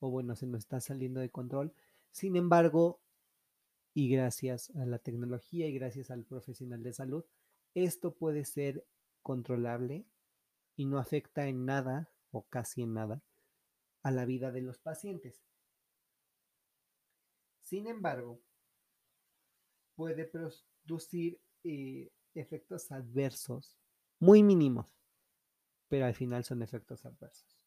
[0.00, 1.72] o bueno, se nos está saliendo de control.
[2.10, 3.00] Sin embargo,
[3.98, 7.24] y gracias a la tecnología y gracias al profesional de salud,
[7.74, 8.86] esto puede ser
[9.22, 10.06] controlable
[10.76, 13.24] y no afecta en nada o casi en nada
[14.04, 15.42] a la vida de los pacientes.
[17.60, 18.40] Sin embargo,
[19.96, 23.80] puede producir eh, efectos adversos
[24.20, 24.96] muy mínimos,
[25.88, 27.58] pero al final son efectos adversos.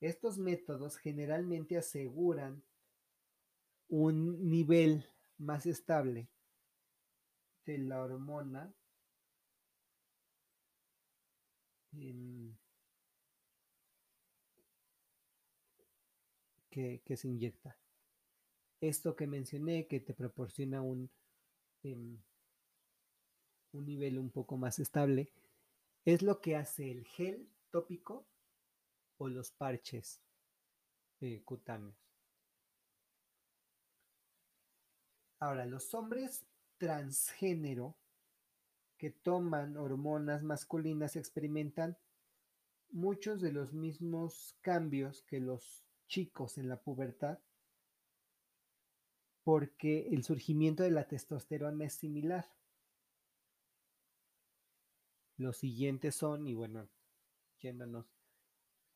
[0.00, 2.62] Estos métodos generalmente aseguran
[3.88, 5.04] un nivel
[5.38, 6.28] más estable
[7.64, 8.74] de la hormona
[16.70, 17.78] que, se inyecta.
[18.80, 21.10] Esto que mencioné, que te proporciona un,
[21.82, 22.18] em,
[23.72, 25.32] un nivel un poco más estable,
[26.04, 28.26] es lo que hace el gel tópico
[29.18, 30.20] o los parches
[31.20, 32.03] eh, cutáneos.
[35.38, 36.46] Ahora, los hombres
[36.78, 37.96] transgénero
[38.96, 41.98] que toman hormonas masculinas experimentan
[42.90, 47.38] muchos de los mismos cambios que los chicos en la pubertad
[49.44, 52.50] porque el surgimiento de la testosterona es similar.
[55.36, 56.88] Los siguientes son, y bueno,
[57.60, 58.06] yéndonos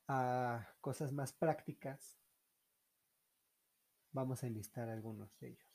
[0.07, 2.19] a cosas más prácticas,
[4.13, 5.68] vamos a enlistar algunos de ellos.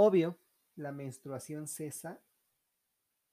[0.00, 0.38] Obvio,
[0.76, 2.22] la menstruación cesa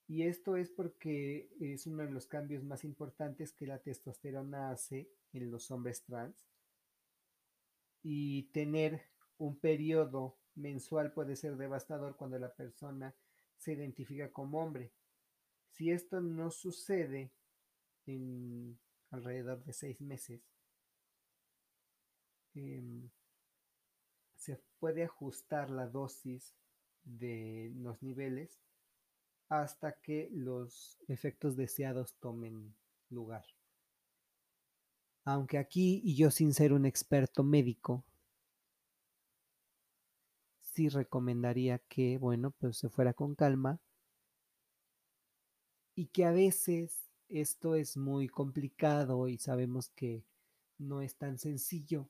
[0.07, 5.07] y esto es porque es uno de los cambios más importantes que la testosterona hace
[5.32, 6.47] en los hombres trans.
[8.01, 9.03] Y tener
[9.38, 13.13] un periodo mensual puede ser devastador cuando la persona
[13.57, 14.91] se identifica como hombre.
[15.70, 17.32] Si esto no sucede
[18.07, 18.80] en
[19.11, 20.41] alrededor de seis meses,
[22.55, 23.11] em,
[24.86, 26.54] puede ajustar la dosis
[27.04, 28.62] de los niveles
[29.50, 32.76] hasta que los efectos deseados tomen
[33.10, 33.44] lugar.
[35.24, 38.06] Aunque aquí, y yo sin ser un experto médico,
[40.62, 43.80] sí recomendaría que, bueno, pues se fuera con calma
[45.96, 50.24] y que a veces esto es muy complicado y sabemos que
[50.78, 52.08] no es tan sencillo,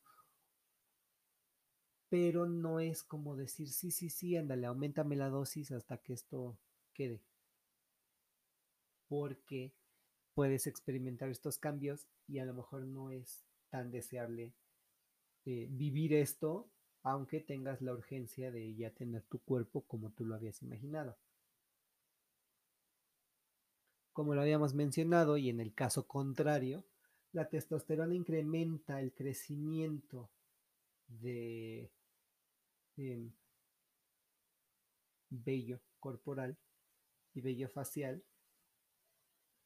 [2.16, 6.58] pero no es como decir, sí, sí, sí, ándale, aumentame la dosis hasta que esto
[6.94, 7.22] quede.
[9.10, 9.74] Porque
[10.34, 14.54] puedes experimentar estos cambios y a lo mejor no es tan deseable
[15.44, 16.70] eh, vivir esto,
[17.04, 21.18] aunque tengas la urgencia de ya tener tu cuerpo como tú lo habías imaginado.
[24.14, 26.86] Como lo habíamos mencionado, y en el caso contrario,
[27.34, 30.30] la testosterona incrementa el crecimiento
[31.08, 31.92] de
[32.98, 33.32] em,
[35.30, 36.58] vello corporal
[37.34, 38.24] y vello facial,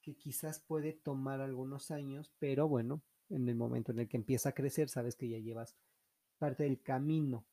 [0.02, 4.50] que quizás puede tomar algunos años, pero bueno, en el momento en el que empieza
[4.50, 5.76] a crecer, sabes que ya llevas
[6.38, 7.46] parte del camino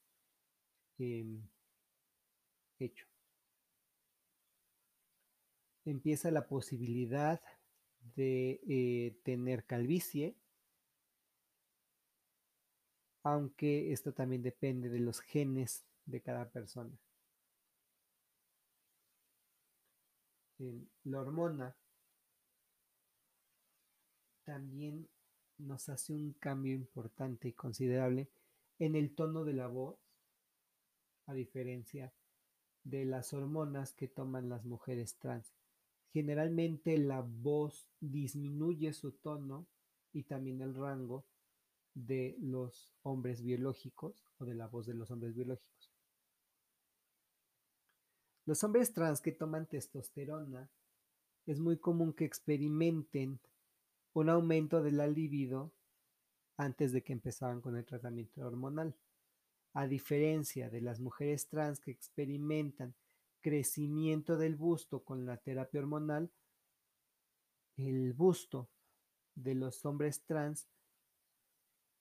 [0.98, 1.42] em,
[2.78, 3.06] hecho.
[5.84, 7.40] Empieza la posibilidad
[8.14, 10.36] de eh, tener calvicie,
[13.26, 16.96] aunque esto también depende de los genes de cada persona.
[21.04, 21.76] la hormona
[24.44, 25.06] también
[25.58, 28.30] nos hace un cambio importante y considerable
[28.78, 29.98] en el tono de la voz,
[31.26, 32.14] a diferencia
[32.84, 35.52] de las hormonas que toman las mujeres trans.
[36.12, 39.66] Generalmente la voz disminuye su tono
[40.12, 41.26] y también el rango
[41.96, 45.90] de los hombres biológicos o de la voz de los hombres biológicos.
[48.44, 50.70] Los hombres trans que toman testosterona
[51.46, 53.40] es muy común que experimenten
[54.12, 55.72] un aumento de la libido
[56.58, 58.94] antes de que empezaban con el tratamiento hormonal.
[59.72, 62.94] A diferencia de las mujeres trans que experimentan
[63.40, 66.30] crecimiento del busto con la terapia hormonal,
[67.76, 68.68] el busto
[69.34, 70.68] de los hombres trans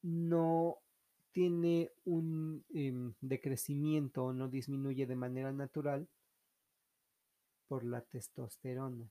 [0.06, 0.78] no
[1.32, 6.08] tiene un em, decrecimiento o no disminuye de manera natural
[7.68, 9.10] por la testosterona.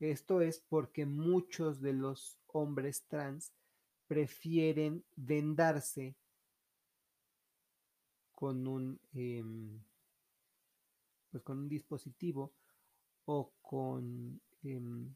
[0.00, 3.52] Esto es porque muchos de los hombres trans
[4.06, 6.16] prefieren vendarse
[8.34, 9.80] con un, em,
[11.30, 12.54] pues con un dispositivo
[13.26, 15.14] o con em,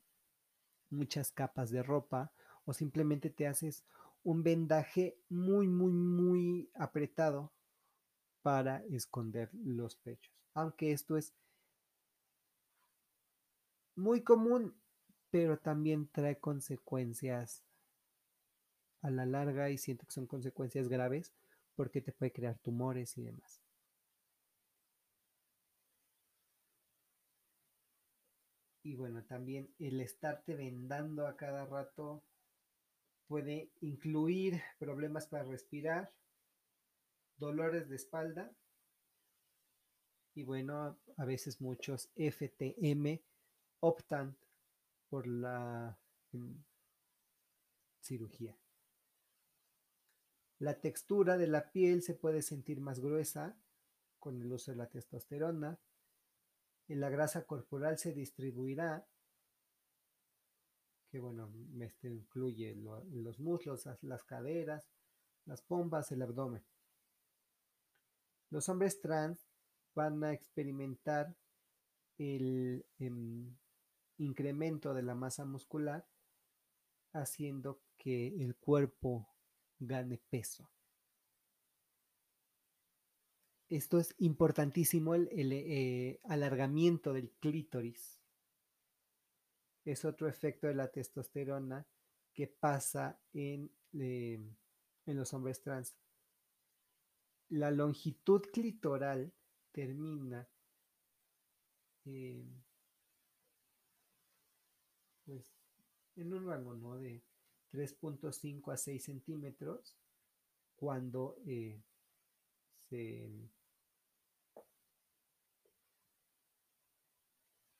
[0.90, 2.30] muchas capas de ropa
[2.66, 3.82] o simplemente te haces
[4.22, 7.52] un vendaje muy, muy, muy apretado
[8.42, 10.34] para esconder los pechos.
[10.54, 11.34] Aunque esto es
[13.94, 14.74] muy común,
[15.30, 17.64] pero también trae consecuencias
[19.02, 21.32] a la larga y siento que son consecuencias graves
[21.74, 23.60] porque te puede crear tumores y demás.
[28.82, 32.24] Y bueno, también el estarte vendando a cada rato
[33.28, 36.12] puede incluir problemas para respirar,
[37.36, 38.52] dolores de espalda
[40.38, 43.20] y bueno, a veces muchos FTM
[43.80, 44.36] optan
[45.08, 45.98] por la
[46.30, 46.54] mm,
[48.00, 48.56] cirugía.
[50.60, 53.56] La textura de la piel se puede sentir más gruesa
[54.20, 55.78] con el uso de la testosterona.
[56.86, 59.06] Y la grasa corporal se distribuirá,
[61.10, 61.50] que bueno,
[61.80, 64.88] este incluye los muslos, las caderas,
[65.46, 66.64] las pompas, el abdomen.
[68.50, 69.46] Los hombres trans
[69.94, 71.34] van a experimentar
[72.18, 73.56] el em,
[74.18, 76.06] incremento de la masa muscular,
[77.12, 79.28] haciendo que el cuerpo
[79.78, 80.70] gane peso.
[83.68, 88.17] Esto es importantísimo, el, eh, alargamiento del clítoris.
[89.88, 91.86] Es otro efecto de la testosterona
[92.34, 94.54] que pasa en, em,
[95.06, 95.96] en los hombres trans.
[97.48, 99.32] La longitud clitoral
[99.72, 100.46] termina
[105.24, 105.56] pues
[106.16, 106.98] en un rango ¿no?
[106.98, 107.22] de
[107.70, 109.96] 3.5 a 6 centímetros
[110.76, 111.82] cuando eh,
[112.90, 113.30] se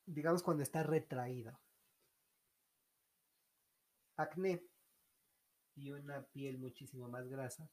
[0.07, 1.59] digamos cuando está retraído
[4.19, 4.63] acné
[5.75, 7.71] y una piel muchísimo más grasa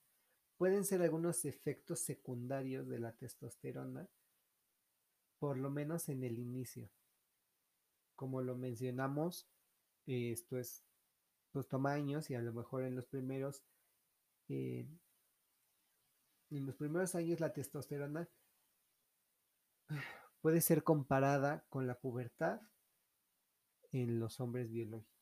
[0.58, 4.08] pueden ser algunos efectos secundarios de la testosterona
[5.40, 6.90] por lo menos en el inicio
[8.16, 9.50] como lo mencionamos
[10.06, 10.86] esto es
[11.52, 13.64] pues toma años y a lo mejor en los primeros
[14.48, 14.88] eh,
[16.52, 18.30] en los primeros años la testosterona
[20.42, 22.62] puede ser comparada con la pubertad
[23.92, 25.15] en los hombres biológicos.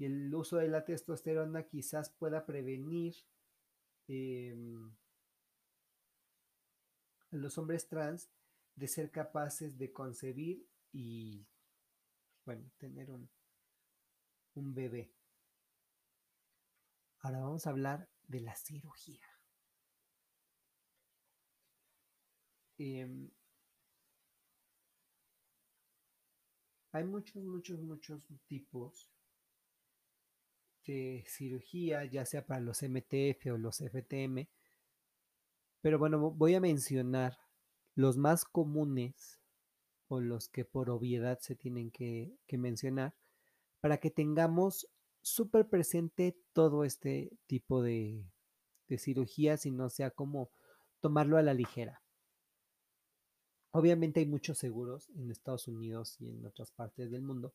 [0.00, 3.14] Y el uso de la testosterona quizás pueda prevenir
[4.08, 4.90] em,
[7.30, 8.30] a los hombres trans
[8.76, 11.46] de ser capaces de concebir y,
[12.46, 13.28] bueno, tener un,
[14.54, 15.12] un bebé.
[17.18, 19.28] Ahora vamos a hablar de la cirugía.
[22.78, 23.30] Em,
[26.92, 29.10] hay muchos, muchos, muchos tipos
[30.90, 34.48] de cirugía, ya sea para los MTF o los FTM.
[35.80, 37.38] Pero bueno, voy a mencionar
[37.94, 39.40] los más comunes
[40.08, 43.14] o los que por obviedad se tienen que, que mencionar
[43.80, 44.88] para que tengamos
[45.22, 48.24] súper presente todo este tipo de,
[48.88, 50.50] de cirugías y no sea como
[51.00, 52.02] tomarlo a la ligera.
[53.70, 57.54] Obviamente hay muchos seguros en Estados Unidos y en otras partes del mundo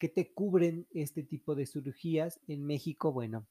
[0.00, 2.40] que te cubren este tipo de cirugías.
[2.48, 3.46] En México, bueno,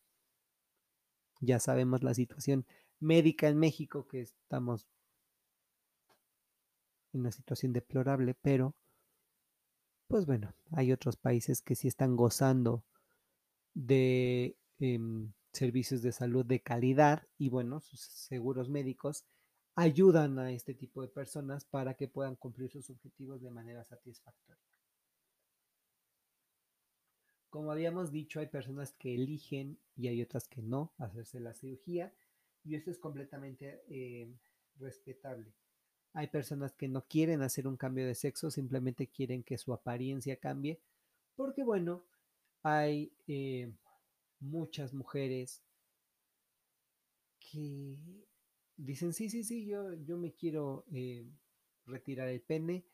[1.39, 2.65] ya sabemos la situación
[2.99, 4.87] médica en México, que estamos
[7.13, 8.75] en una situación deplorable, pero
[10.07, 12.83] pues bueno, hay otros países que sí están gozando
[13.75, 19.23] de em, servicios de salud de calidad y bueno, sus seguros médicos
[19.75, 24.68] ayudan a este tipo de personas para que puedan cumplir sus objetivos de manera satisfactoria.
[27.49, 32.13] Como habíamos dicho, hay personas que eligen y hay otras que no hacerse la cirugía
[32.63, 34.31] y esto es completamente eh,
[34.77, 35.53] respetable.
[36.13, 40.37] Hay personas que no quieren hacer un cambio de sexo, simplemente quieren que su apariencia
[40.37, 40.79] cambie,
[41.35, 42.03] porque bueno,
[42.63, 43.71] hay eh,
[44.39, 45.63] muchas mujeres
[47.39, 47.97] que
[48.75, 51.25] dicen, sí, sí, sí, yo, yo me quiero eh,
[51.85, 52.85] retirar el pene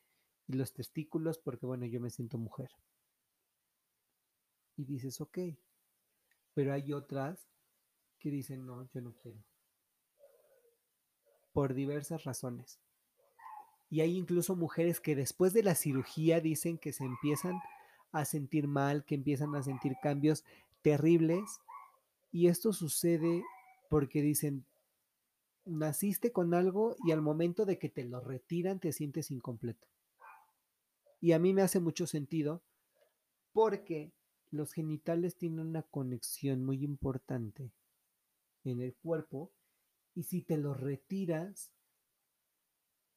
[0.47, 2.70] y los testículos porque bueno, yo me siento mujer.
[4.78, 5.40] Y dices, ok,
[6.54, 7.48] pero hay otras
[8.20, 9.38] que dicen, no, yo no quiero.
[11.54, 12.80] Por diversas razones.
[13.90, 17.60] Y hay incluso mujeres que después de la cirugía dicen que se empiezan
[18.12, 20.44] a sentir mal, que empiezan a sentir cambios
[20.82, 21.60] terribles.
[22.32, 23.44] Y esto sucede
[23.90, 24.66] porque dicen,
[25.66, 29.88] naciste con algo y al momento de que te lo retiran te sientes incompleto.
[31.22, 32.62] Y a mí me hace mucho sentido
[33.52, 34.12] porque
[34.56, 37.72] los genitales tienen una conexión muy importante
[38.64, 39.53] en el cuerpo
[40.14, 41.72] y si te los retiras,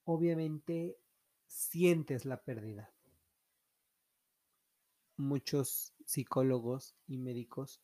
[0.05, 0.99] obviamente
[1.47, 2.93] sientes la pérdida.
[5.17, 7.81] Muchos psicólogos y médicos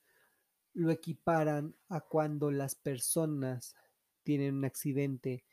[0.72, 3.74] lo equiparan a cuando las personas
[4.22, 5.44] tienen un accidente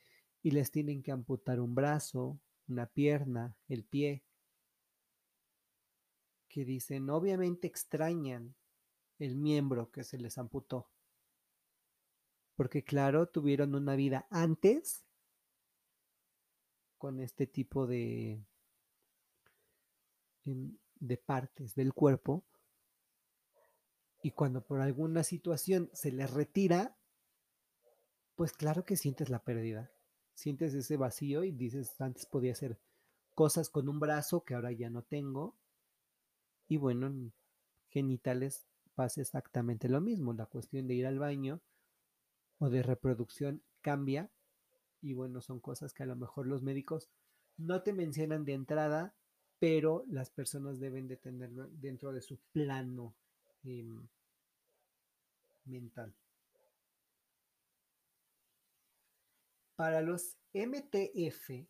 [0.42, 4.24] y les tienen que amputar un brazo, una pierna, el pie,
[6.52, 8.56] que dicen, obviamente extrañan
[9.20, 10.90] el miembro que se les amputó,
[12.56, 15.06] porque claro, tuvieron una vida antes
[16.98, 18.44] con este tipo de,
[20.44, 22.44] de partes del cuerpo
[24.22, 26.98] y cuando por alguna situación se les retira,
[28.36, 29.90] pues claro que sientes la pérdida,
[30.34, 32.78] sientes ese vacío y dices, antes podía hacer
[33.36, 35.56] cosas con un brazo que ahora ya no tengo.
[36.72, 37.34] Y bueno, en
[37.90, 38.66] genitales
[38.96, 41.60] pasa exactamente lo mismo, la cuestión de ir al baño
[42.60, 44.32] o de reproducción cambia
[45.02, 47.10] y bueno, son cosas que a lo mejor los médicos
[47.58, 49.14] no te mencionan de entrada,
[49.60, 53.18] pero las personas deben de tenerlo dentro de su plano
[53.66, 53.84] eh,
[55.66, 56.16] mental.
[59.76, 61.68] Para los MTF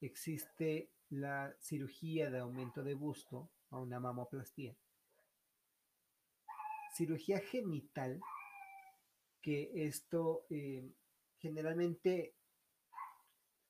[0.00, 4.74] existe la cirugía de aumento de busto a una mamoplastía.
[6.94, 8.18] Cirugía genital,
[9.42, 10.90] que esto eh,
[11.38, 12.34] generalmente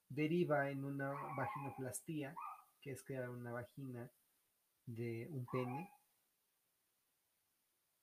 [0.09, 2.33] deriva en una vaginoplastía,
[2.81, 4.09] que es crear una vagina
[4.87, 5.91] de un pene,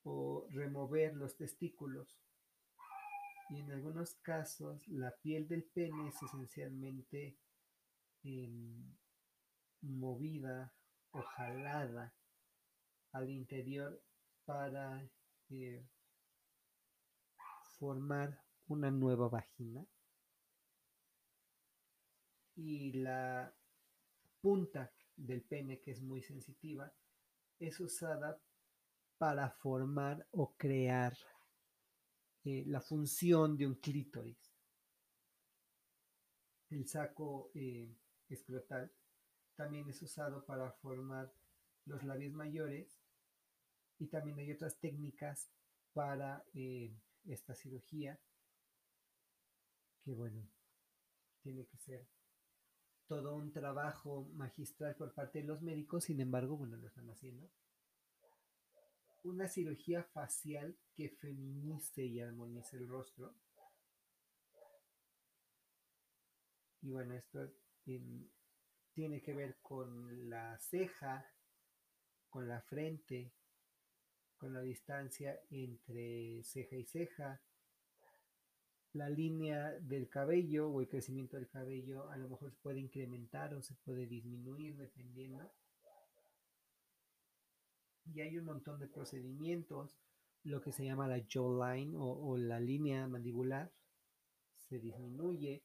[0.04, 2.20] o remover los testículos.
[3.50, 7.38] Y en algunos casos la piel del pene es esencialmente
[8.24, 8.98] em,
[9.82, 10.74] movida
[11.12, 12.14] o jalada
[13.12, 14.02] al interior
[14.46, 15.08] para
[15.50, 15.86] eh,
[17.78, 19.86] formar una nueva vagina
[22.56, 23.54] y la
[24.42, 26.92] punta del pene que es muy sensitiva
[27.60, 28.40] es usada
[29.18, 31.18] para formar o crear
[32.46, 34.54] eh, la función de un clítoris.
[36.70, 37.94] El saco eh,
[38.30, 38.92] escrotal
[39.60, 41.34] también es usado para formar
[41.84, 42.98] los labios mayores
[43.98, 45.52] y también hay otras técnicas
[45.92, 48.18] para eh, esta cirugía
[50.02, 50.50] que bueno,
[51.42, 52.08] tiene que ser
[53.06, 57.52] todo un trabajo magistral por parte de los médicos, sin embargo, bueno, lo están haciendo
[59.26, 63.36] una cirugía facial que feminice y armonice el rostro.
[66.82, 67.52] Y bueno, esto
[69.00, 71.26] tiene que ver con la ceja,
[72.30, 73.32] con la frente,
[74.36, 77.42] con la distancia entre ceja y ceja,
[78.92, 83.54] la línea del cabello o el crecimiento del cabello a lo mejor se puede incrementar
[83.54, 85.50] o se puede disminuir dependiendo.
[88.14, 89.98] Y hay un montón de procedimientos,
[90.44, 93.72] lo que se llama la jawline o, o la línea mandibular
[94.58, 95.64] se disminuye,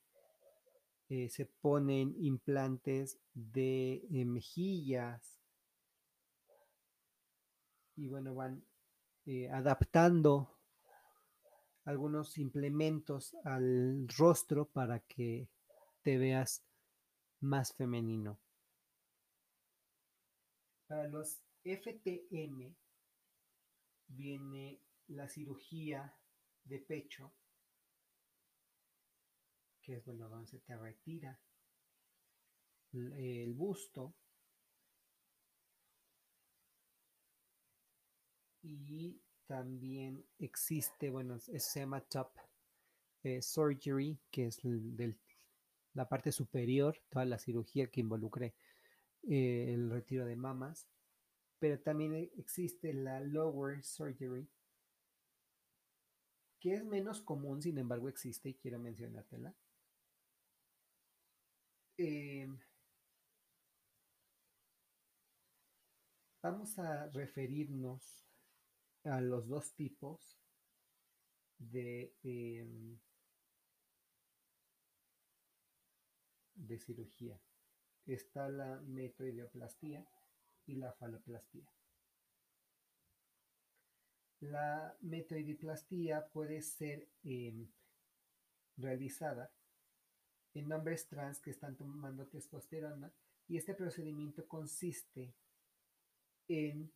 [1.09, 5.41] eh, se ponen implantes de eh, mejillas
[7.97, 8.65] y bueno, van
[9.27, 10.59] eh, adaptando
[11.85, 15.49] algunos implementos al rostro para que
[16.03, 16.65] te veas
[17.41, 18.39] más femenino.
[20.87, 22.75] Para los FTM
[24.09, 26.15] viene la cirugía
[26.65, 27.33] de pecho,
[29.85, 31.39] que es bueno donde se te retira
[32.93, 34.14] el busto
[38.62, 42.30] y también existe, bueno, se llama top
[43.24, 44.61] eh, surgery, que es
[45.93, 48.55] la parte superior, toda la cirugía que involucre
[49.28, 50.87] eh, el retiro de mamas
[51.64, 54.47] pero también e, existe la lower surgery,
[56.61, 59.55] que es menos común, sin embargo existe y quiero mencionártela.
[61.97, 62.59] Em,
[66.42, 68.03] vamos a referirnos
[69.05, 70.36] a los dos tipos
[71.59, 72.99] de, em,
[76.57, 77.38] de cirugía.
[78.07, 80.05] Está la metoideoplastía
[80.66, 81.70] y la faloplastía.
[84.40, 87.68] La metoidiplastía puede ser em,
[88.76, 89.53] realizada
[90.55, 93.13] en hombres trans que están tomando testosterona
[93.49, 95.35] y este procedimiento consiste
[96.49, 96.93] en,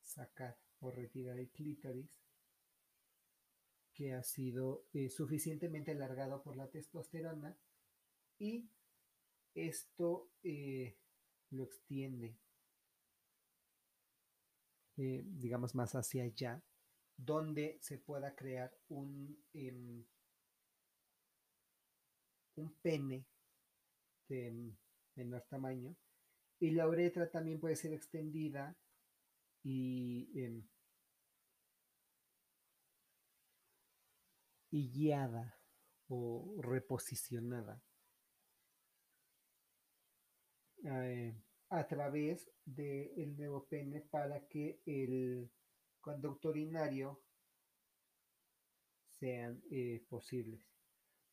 [0.00, 2.22] sacar o retirar el clítoris
[3.94, 7.56] que ha sido eh, suficientemente alargado por la testosterona
[8.38, 8.68] y
[9.54, 10.96] esto eh,
[11.50, 12.36] lo extiende,
[14.96, 16.62] eh, digamos, más hacia allá,
[17.24, 20.04] donde se pueda crear un, em,
[22.56, 23.24] un pene
[24.28, 24.74] de
[25.14, 25.94] menor tamaño.
[26.58, 28.76] Y la uretra también puede ser extendida
[29.62, 30.62] y, em,
[34.70, 35.58] guiada
[36.08, 37.82] o reposicionada
[40.84, 41.34] eh,
[41.68, 45.50] a través del nuevo pene para que el
[46.02, 47.22] conducto urinario
[49.18, 50.60] sean eh, posibles.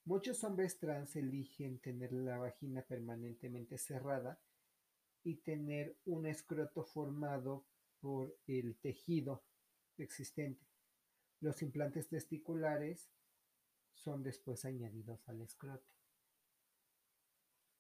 [0.06, 4.40] Muchos hombres trans eligen tener la vagina permanentemente cerrada
[5.24, 7.66] y tener un escroto formado
[8.00, 9.44] por el tejido
[9.98, 10.66] existente.
[11.42, 13.10] Los implantes testiculares
[13.94, 15.86] son después añadidos al escroto.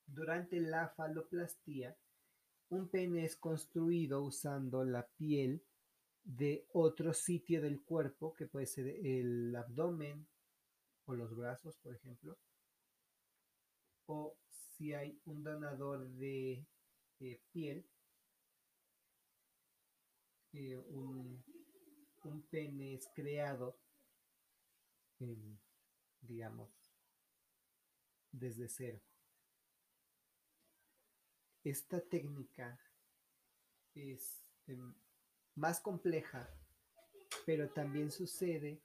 [0.05, 1.95] Durante la faloplastía,
[2.69, 5.63] un pene es construido usando la piel
[6.29, 10.27] de otro sitio del cuerpo, que puede ser el abdomen
[11.05, 12.37] o los brazos, por ejemplo.
[14.05, 16.63] O si hay un donador de
[17.19, 17.83] eh, piel,
[20.53, 21.43] eh, un,
[22.51, 23.79] pene es creado,
[26.21, 26.69] digamos,
[28.31, 29.01] desde cero.
[31.63, 32.79] Esta técnica
[33.95, 34.93] es em,
[35.59, 36.49] más compleja,
[37.45, 38.81] pero también sucede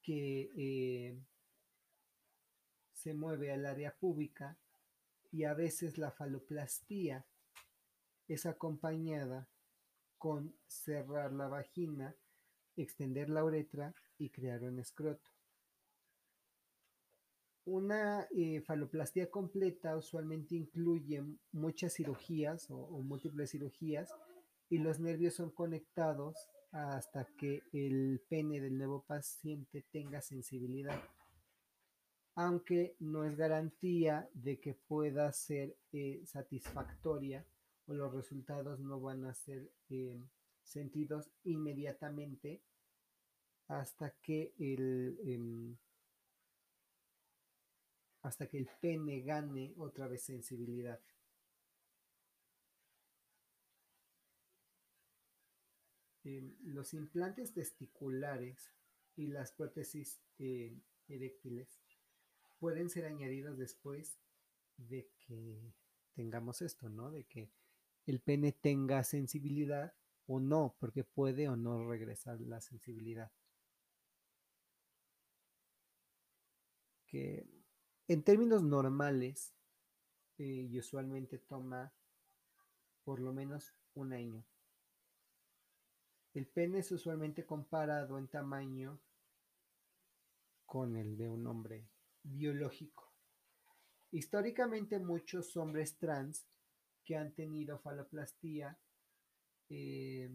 [0.00, 1.20] que eh,
[2.92, 4.56] se mueve al área pública
[5.32, 7.26] y a veces la faloplastía
[8.28, 9.48] es acompañada
[10.18, 12.14] con cerrar la vagina,
[12.76, 15.30] extender la uretra y crear un escroto.
[17.64, 24.12] Una eh, faloplastía completa usualmente incluye muchas cirugías o, múltiples cirugías
[24.72, 30.98] y los nervios son conectados hasta que el pene del nuevo paciente tenga sensibilidad.
[32.36, 37.44] Aunque no es garantía de que pueda ser eh, satisfactoria
[37.84, 40.24] o los resultados no van a ser eh,
[40.62, 42.62] sentidos inmediatamente
[43.68, 45.76] hasta que el em,
[48.22, 50.98] hasta que el pene gane otra vez sensibilidad.
[56.24, 58.70] Em, los implantes testiculares
[59.16, 61.80] y las prótesis eh, eréctiles
[62.60, 64.18] pueden ser añadidos después
[64.76, 65.74] de que
[66.14, 67.10] tengamos esto, ¿no?
[67.10, 67.50] De que
[68.06, 69.94] el pene tenga sensibilidad
[70.26, 73.32] o no, porque puede o no regresar la sensibilidad.
[77.06, 77.46] Que
[78.06, 79.54] en términos normales,
[80.38, 81.92] eh, y usualmente toma
[83.04, 84.44] por lo menos un año.
[86.34, 88.98] El pene es usualmente comparado en tamaño
[90.64, 91.86] con el de un hombre
[92.22, 93.12] biológico.
[94.10, 96.46] Históricamente muchos hombres trans
[97.04, 98.78] que han tenido faloplastía
[99.68, 100.30] eh,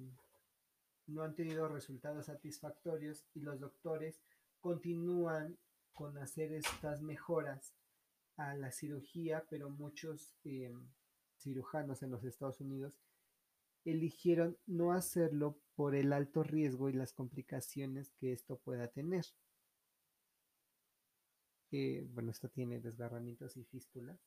[1.08, 4.20] no han tenido resultados satisfactorios y los doctores
[4.60, 5.58] continúan
[5.94, 7.74] con hacer estas mejoras
[8.36, 10.72] a la cirugía, pero muchos eh,
[11.38, 12.94] cirujanos en los Estados Unidos
[13.92, 19.26] eligieron no hacerlo por el alto riesgo y las complicaciones que esto pueda tener.
[21.72, 24.20] Eh, bueno, esto tiene desgarramientos y fístulas.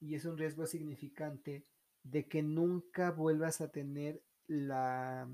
[0.00, 1.64] Y es un riesgo significante
[2.02, 5.28] de que nunca vuelvas a tener la,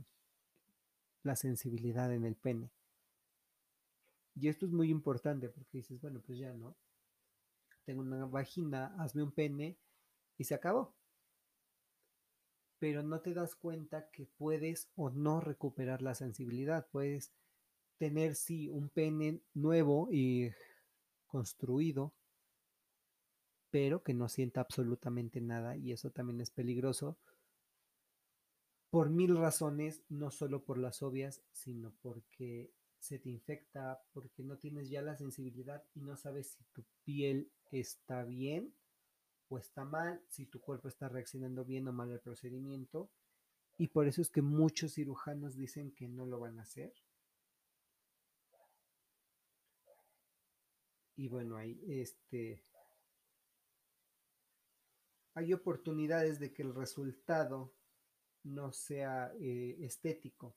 [1.22, 2.70] la sensibilidad en el pene.
[4.34, 6.76] Y esto es muy importante porque dices, bueno, pues ya no.
[7.84, 9.78] Tengo una vagina, hazme un pene
[10.38, 10.94] y se acabó.
[12.82, 16.88] Pero no te das cuenta que puedes o no recuperar la sensibilidad.
[16.90, 17.30] Puedes
[17.96, 20.50] tener, sí, un pene nuevo y
[21.28, 22.12] construido,
[23.70, 27.16] pero que no sienta absolutamente nada y eso también es peligroso
[28.90, 34.58] por mil razones, no solo por las obvias, sino porque se te infecta porque no
[34.58, 38.74] tienes ya la sensibilidad y no sabes si tu piel está bien
[39.52, 43.10] o está mal, si tu cuerpo está reaccionando bien o mal al procedimiento.
[43.76, 46.94] Y por eso es que muchos cirujanos dicen que no lo van a hacer.
[51.16, 52.64] Y bueno, hay este
[55.34, 57.74] hay oportunidades de que el resultado
[58.44, 60.56] no sea eh, estético.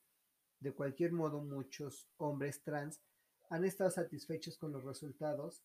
[0.60, 3.00] De cualquier modo, muchos hombres trans
[3.50, 5.62] han estado satisfechos con los resultados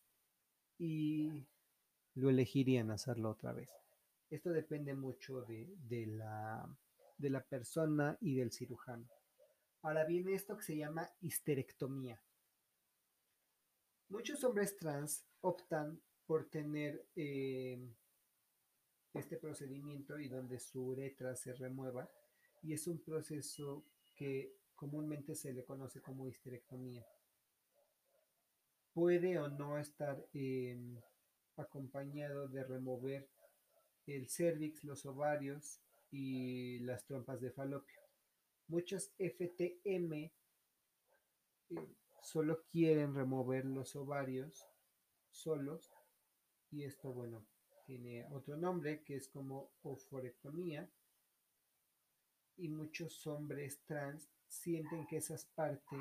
[0.78, 1.46] y
[2.16, 3.70] lo elegirían hacerlo otra vez.
[4.30, 6.68] Esto depende mucho de, de, la,
[7.18, 9.08] de la persona y del cirujano.
[9.82, 12.22] Ahora viene esto que se llama histerectomía.
[14.10, 17.80] Muchos hombres trans optan por tener eh,
[19.14, 22.10] este procedimiento y donde su uretra se remueva
[22.62, 23.84] y es un proceso
[24.16, 27.06] que comúnmente se le conoce como histerectomía.
[28.94, 30.78] Puede o no estar eh,
[31.58, 33.30] acompañado de remover
[34.08, 35.80] el cervix, los ovarios
[36.12, 38.02] y las trompas de falopio.
[38.68, 40.32] Muchos FTM eh,
[42.22, 44.66] solo quieren remover los ovarios
[45.30, 45.92] solos
[46.72, 47.46] y esto, bueno,
[47.86, 50.90] tiene otro nombre que es como oforectomía
[52.58, 56.00] y muchos hombres trans sienten que esas partes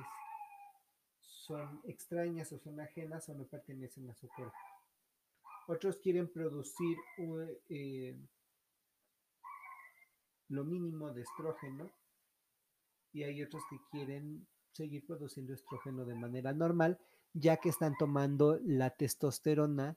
[1.20, 4.57] son extrañas o son ajenas o no pertenecen a su cuerpo.
[5.68, 6.96] Otros quieren producir
[7.68, 8.18] eh,
[10.48, 11.92] lo mínimo de estrógeno
[13.12, 16.98] y hay otros que quieren seguir produciendo estrógeno de manera normal,
[17.32, 19.96] ya que están tomando la testosterona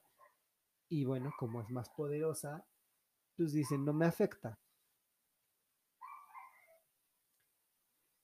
[0.88, 2.64] y bueno, como es más poderosa,
[3.36, 4.58] pues dicen, no me afecta.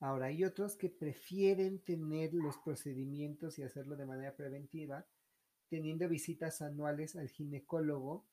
[0.01, 5.07] Ahora, hay otros que prefieren tener los procedimientos y hacerlo de manera preventiva,
[5.71, 8.27] teniendo visitas anuales al ginecólogo,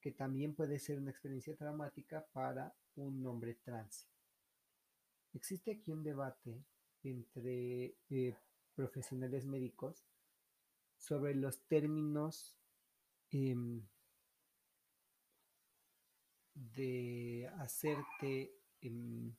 [0.00, 4.08] que también puede ser una experiencia traumática para un hombre trans.
[5.34, 6.64] Existe aquí un debate
[7.02, 8.36] entre eh,
[8.74, 10.06] profesionales médicos
[10.96, 12.56] sobre los términos
[13.30, 13.82] em,
[16.54, 19.34] de hacerte em,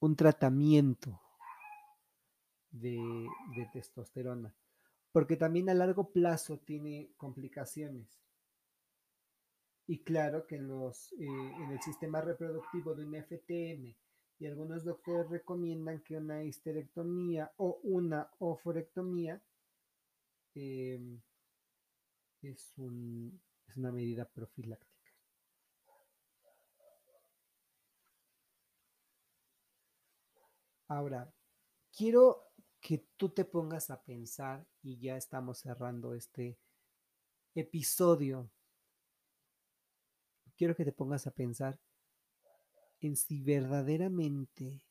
[0.00, 1.20] un tratamiento
[2.70, 3.28] de,
[3.72, 4.54] testosterona,
[5.16, 8.20] porque también a largo plazo tiene complicaciones.
[9.86, 13.96] Y claro que en, los, eh, en el sistema reproductivo de un FTM
[14.38, 19.40] y algunos doctores recomiendan que una histerectomía o una oforectomía
[20.54, 21.18] em,
[22.42, 25.14] es, es una medida profiláctica.
[30.88, 31.32] Ahora,
[31.90, 32.46] quiero
[32.86, 36.60] que tú te pongas a pensar, y ya estamos cerrando este
[37.56, 38.48] episodio,
[40.56, 41.80] quiero que te pongas a pensar
[43.00, 44.86] en si verdaderamente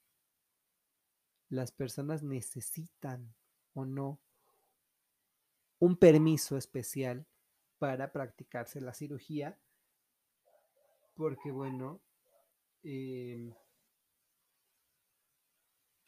[1.47, 3.33] las personas necesitan
[3.73, 4.19] o no
[5.79, 7.25] un permiso especial
[7.77, 9.57] para practicarse la cirugía,
[11.13, 12.01] porque bueno,
[12.83, 13.53] em,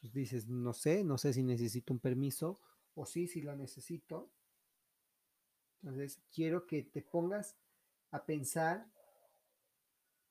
[0.02, 2.60] pues dices, no sé, no sé si necesito un permiso
[2.98, 4.32] o sí, si lo necesito.
[5.84, 7.56] Entonces, quiero que te pongas
[8.10, 8.92] a pensar,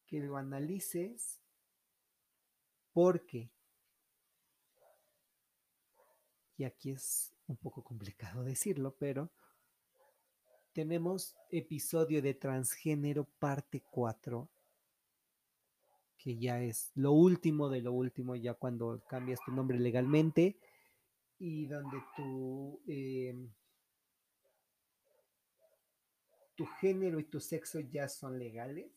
[0.05, 1.41] que lo analices
[2.93, 3.51] porque,
[6.57, 9.31] y aquí es un poco complicado decirlo, pero
[10.73, 14.49] tenemos episodio de transgénero parte 4,
[16.19, 20.59] que ya es lo último de lo último, ya cuando cambias tu nombre legalmente
[21.39, 23.53] y donde tu, em,
[26.55, 28.91] tu género y tu sexo ya son legales.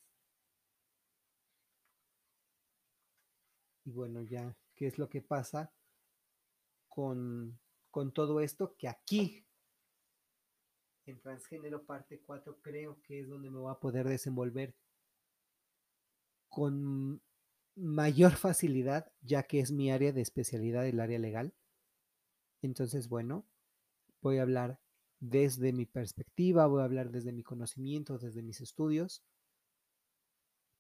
[3.86, 5.74] Y bueno, ya, ¿qué es lo que pasa
[6.88, 7.60] con,
[7.92, 8.76] con todo esto?
[8.78, 9.46] Que aquí,
[11.06, 14.76] en Transgénero parte 4, creo que es donde me voy a poder desenvolver
[16.50, 17.22] con
[17.76, 21.54] mayor facilidad, ya que es mi área de especialidad, el área legal.
[22.62, 23.46] Entonces, bueno,
[24.22, 24.80] voy a hablar
[25.20, 29.24] desde mi perspectiva, voy a hablar desde mi conocimiento, desde mis estudios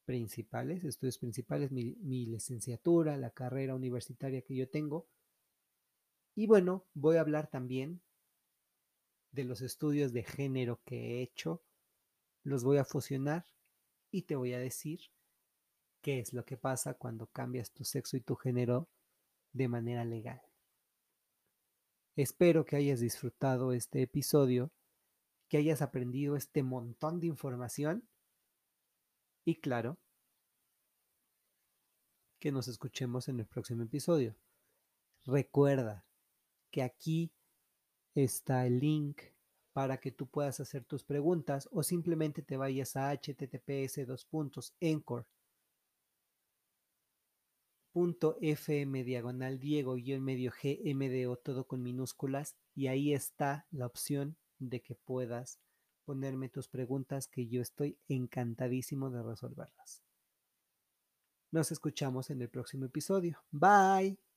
[0.05, 5.07] principales, estudios principales, mi, licenciatura, la carrera universitaria que yo tengo.
[6.35, 8.01] Y bueno, voy a hablar también
[9.31, 11.61] de los estudios de género que he hecho.
[12.43, 13.45] Los voy a fusionar
[14.09, 14.99] y te voy a decir
[16.01, 18.89] qué es lo que pasa cuando cambias tu sexo y tu género
[19.53, 20.41] de manera legal.
[22.15, 24.71] Espero que hayas disfrutado este episodio,
[25.47, 28.07] que hayas aprendido este montón de información
[29.45, 29.97] y claro,
[32.39, 34.35] que nos escuchemos en el próximo episodio.
[35.25, 36.05] Recuerda
[36.71, 37.31] que aquí
[38.15, 39.21] está el link
[39.73, 44.05] para que tú puedas hacer tus preguntas o simplemente te vayas a https
[47.93, 54.81] .fm diagonal Diego guion medio GMDO todo con minúsculas y ahí está la opción de
[54.81, 55.59] que puedas
[56.05, 60.01] ponerme tus preguntas que yo estoy encantadísimo de resolverlas.
[61.51, 63.43] Nos escuchamos en el próximo episodio.
[63.51, 64.28] Bye.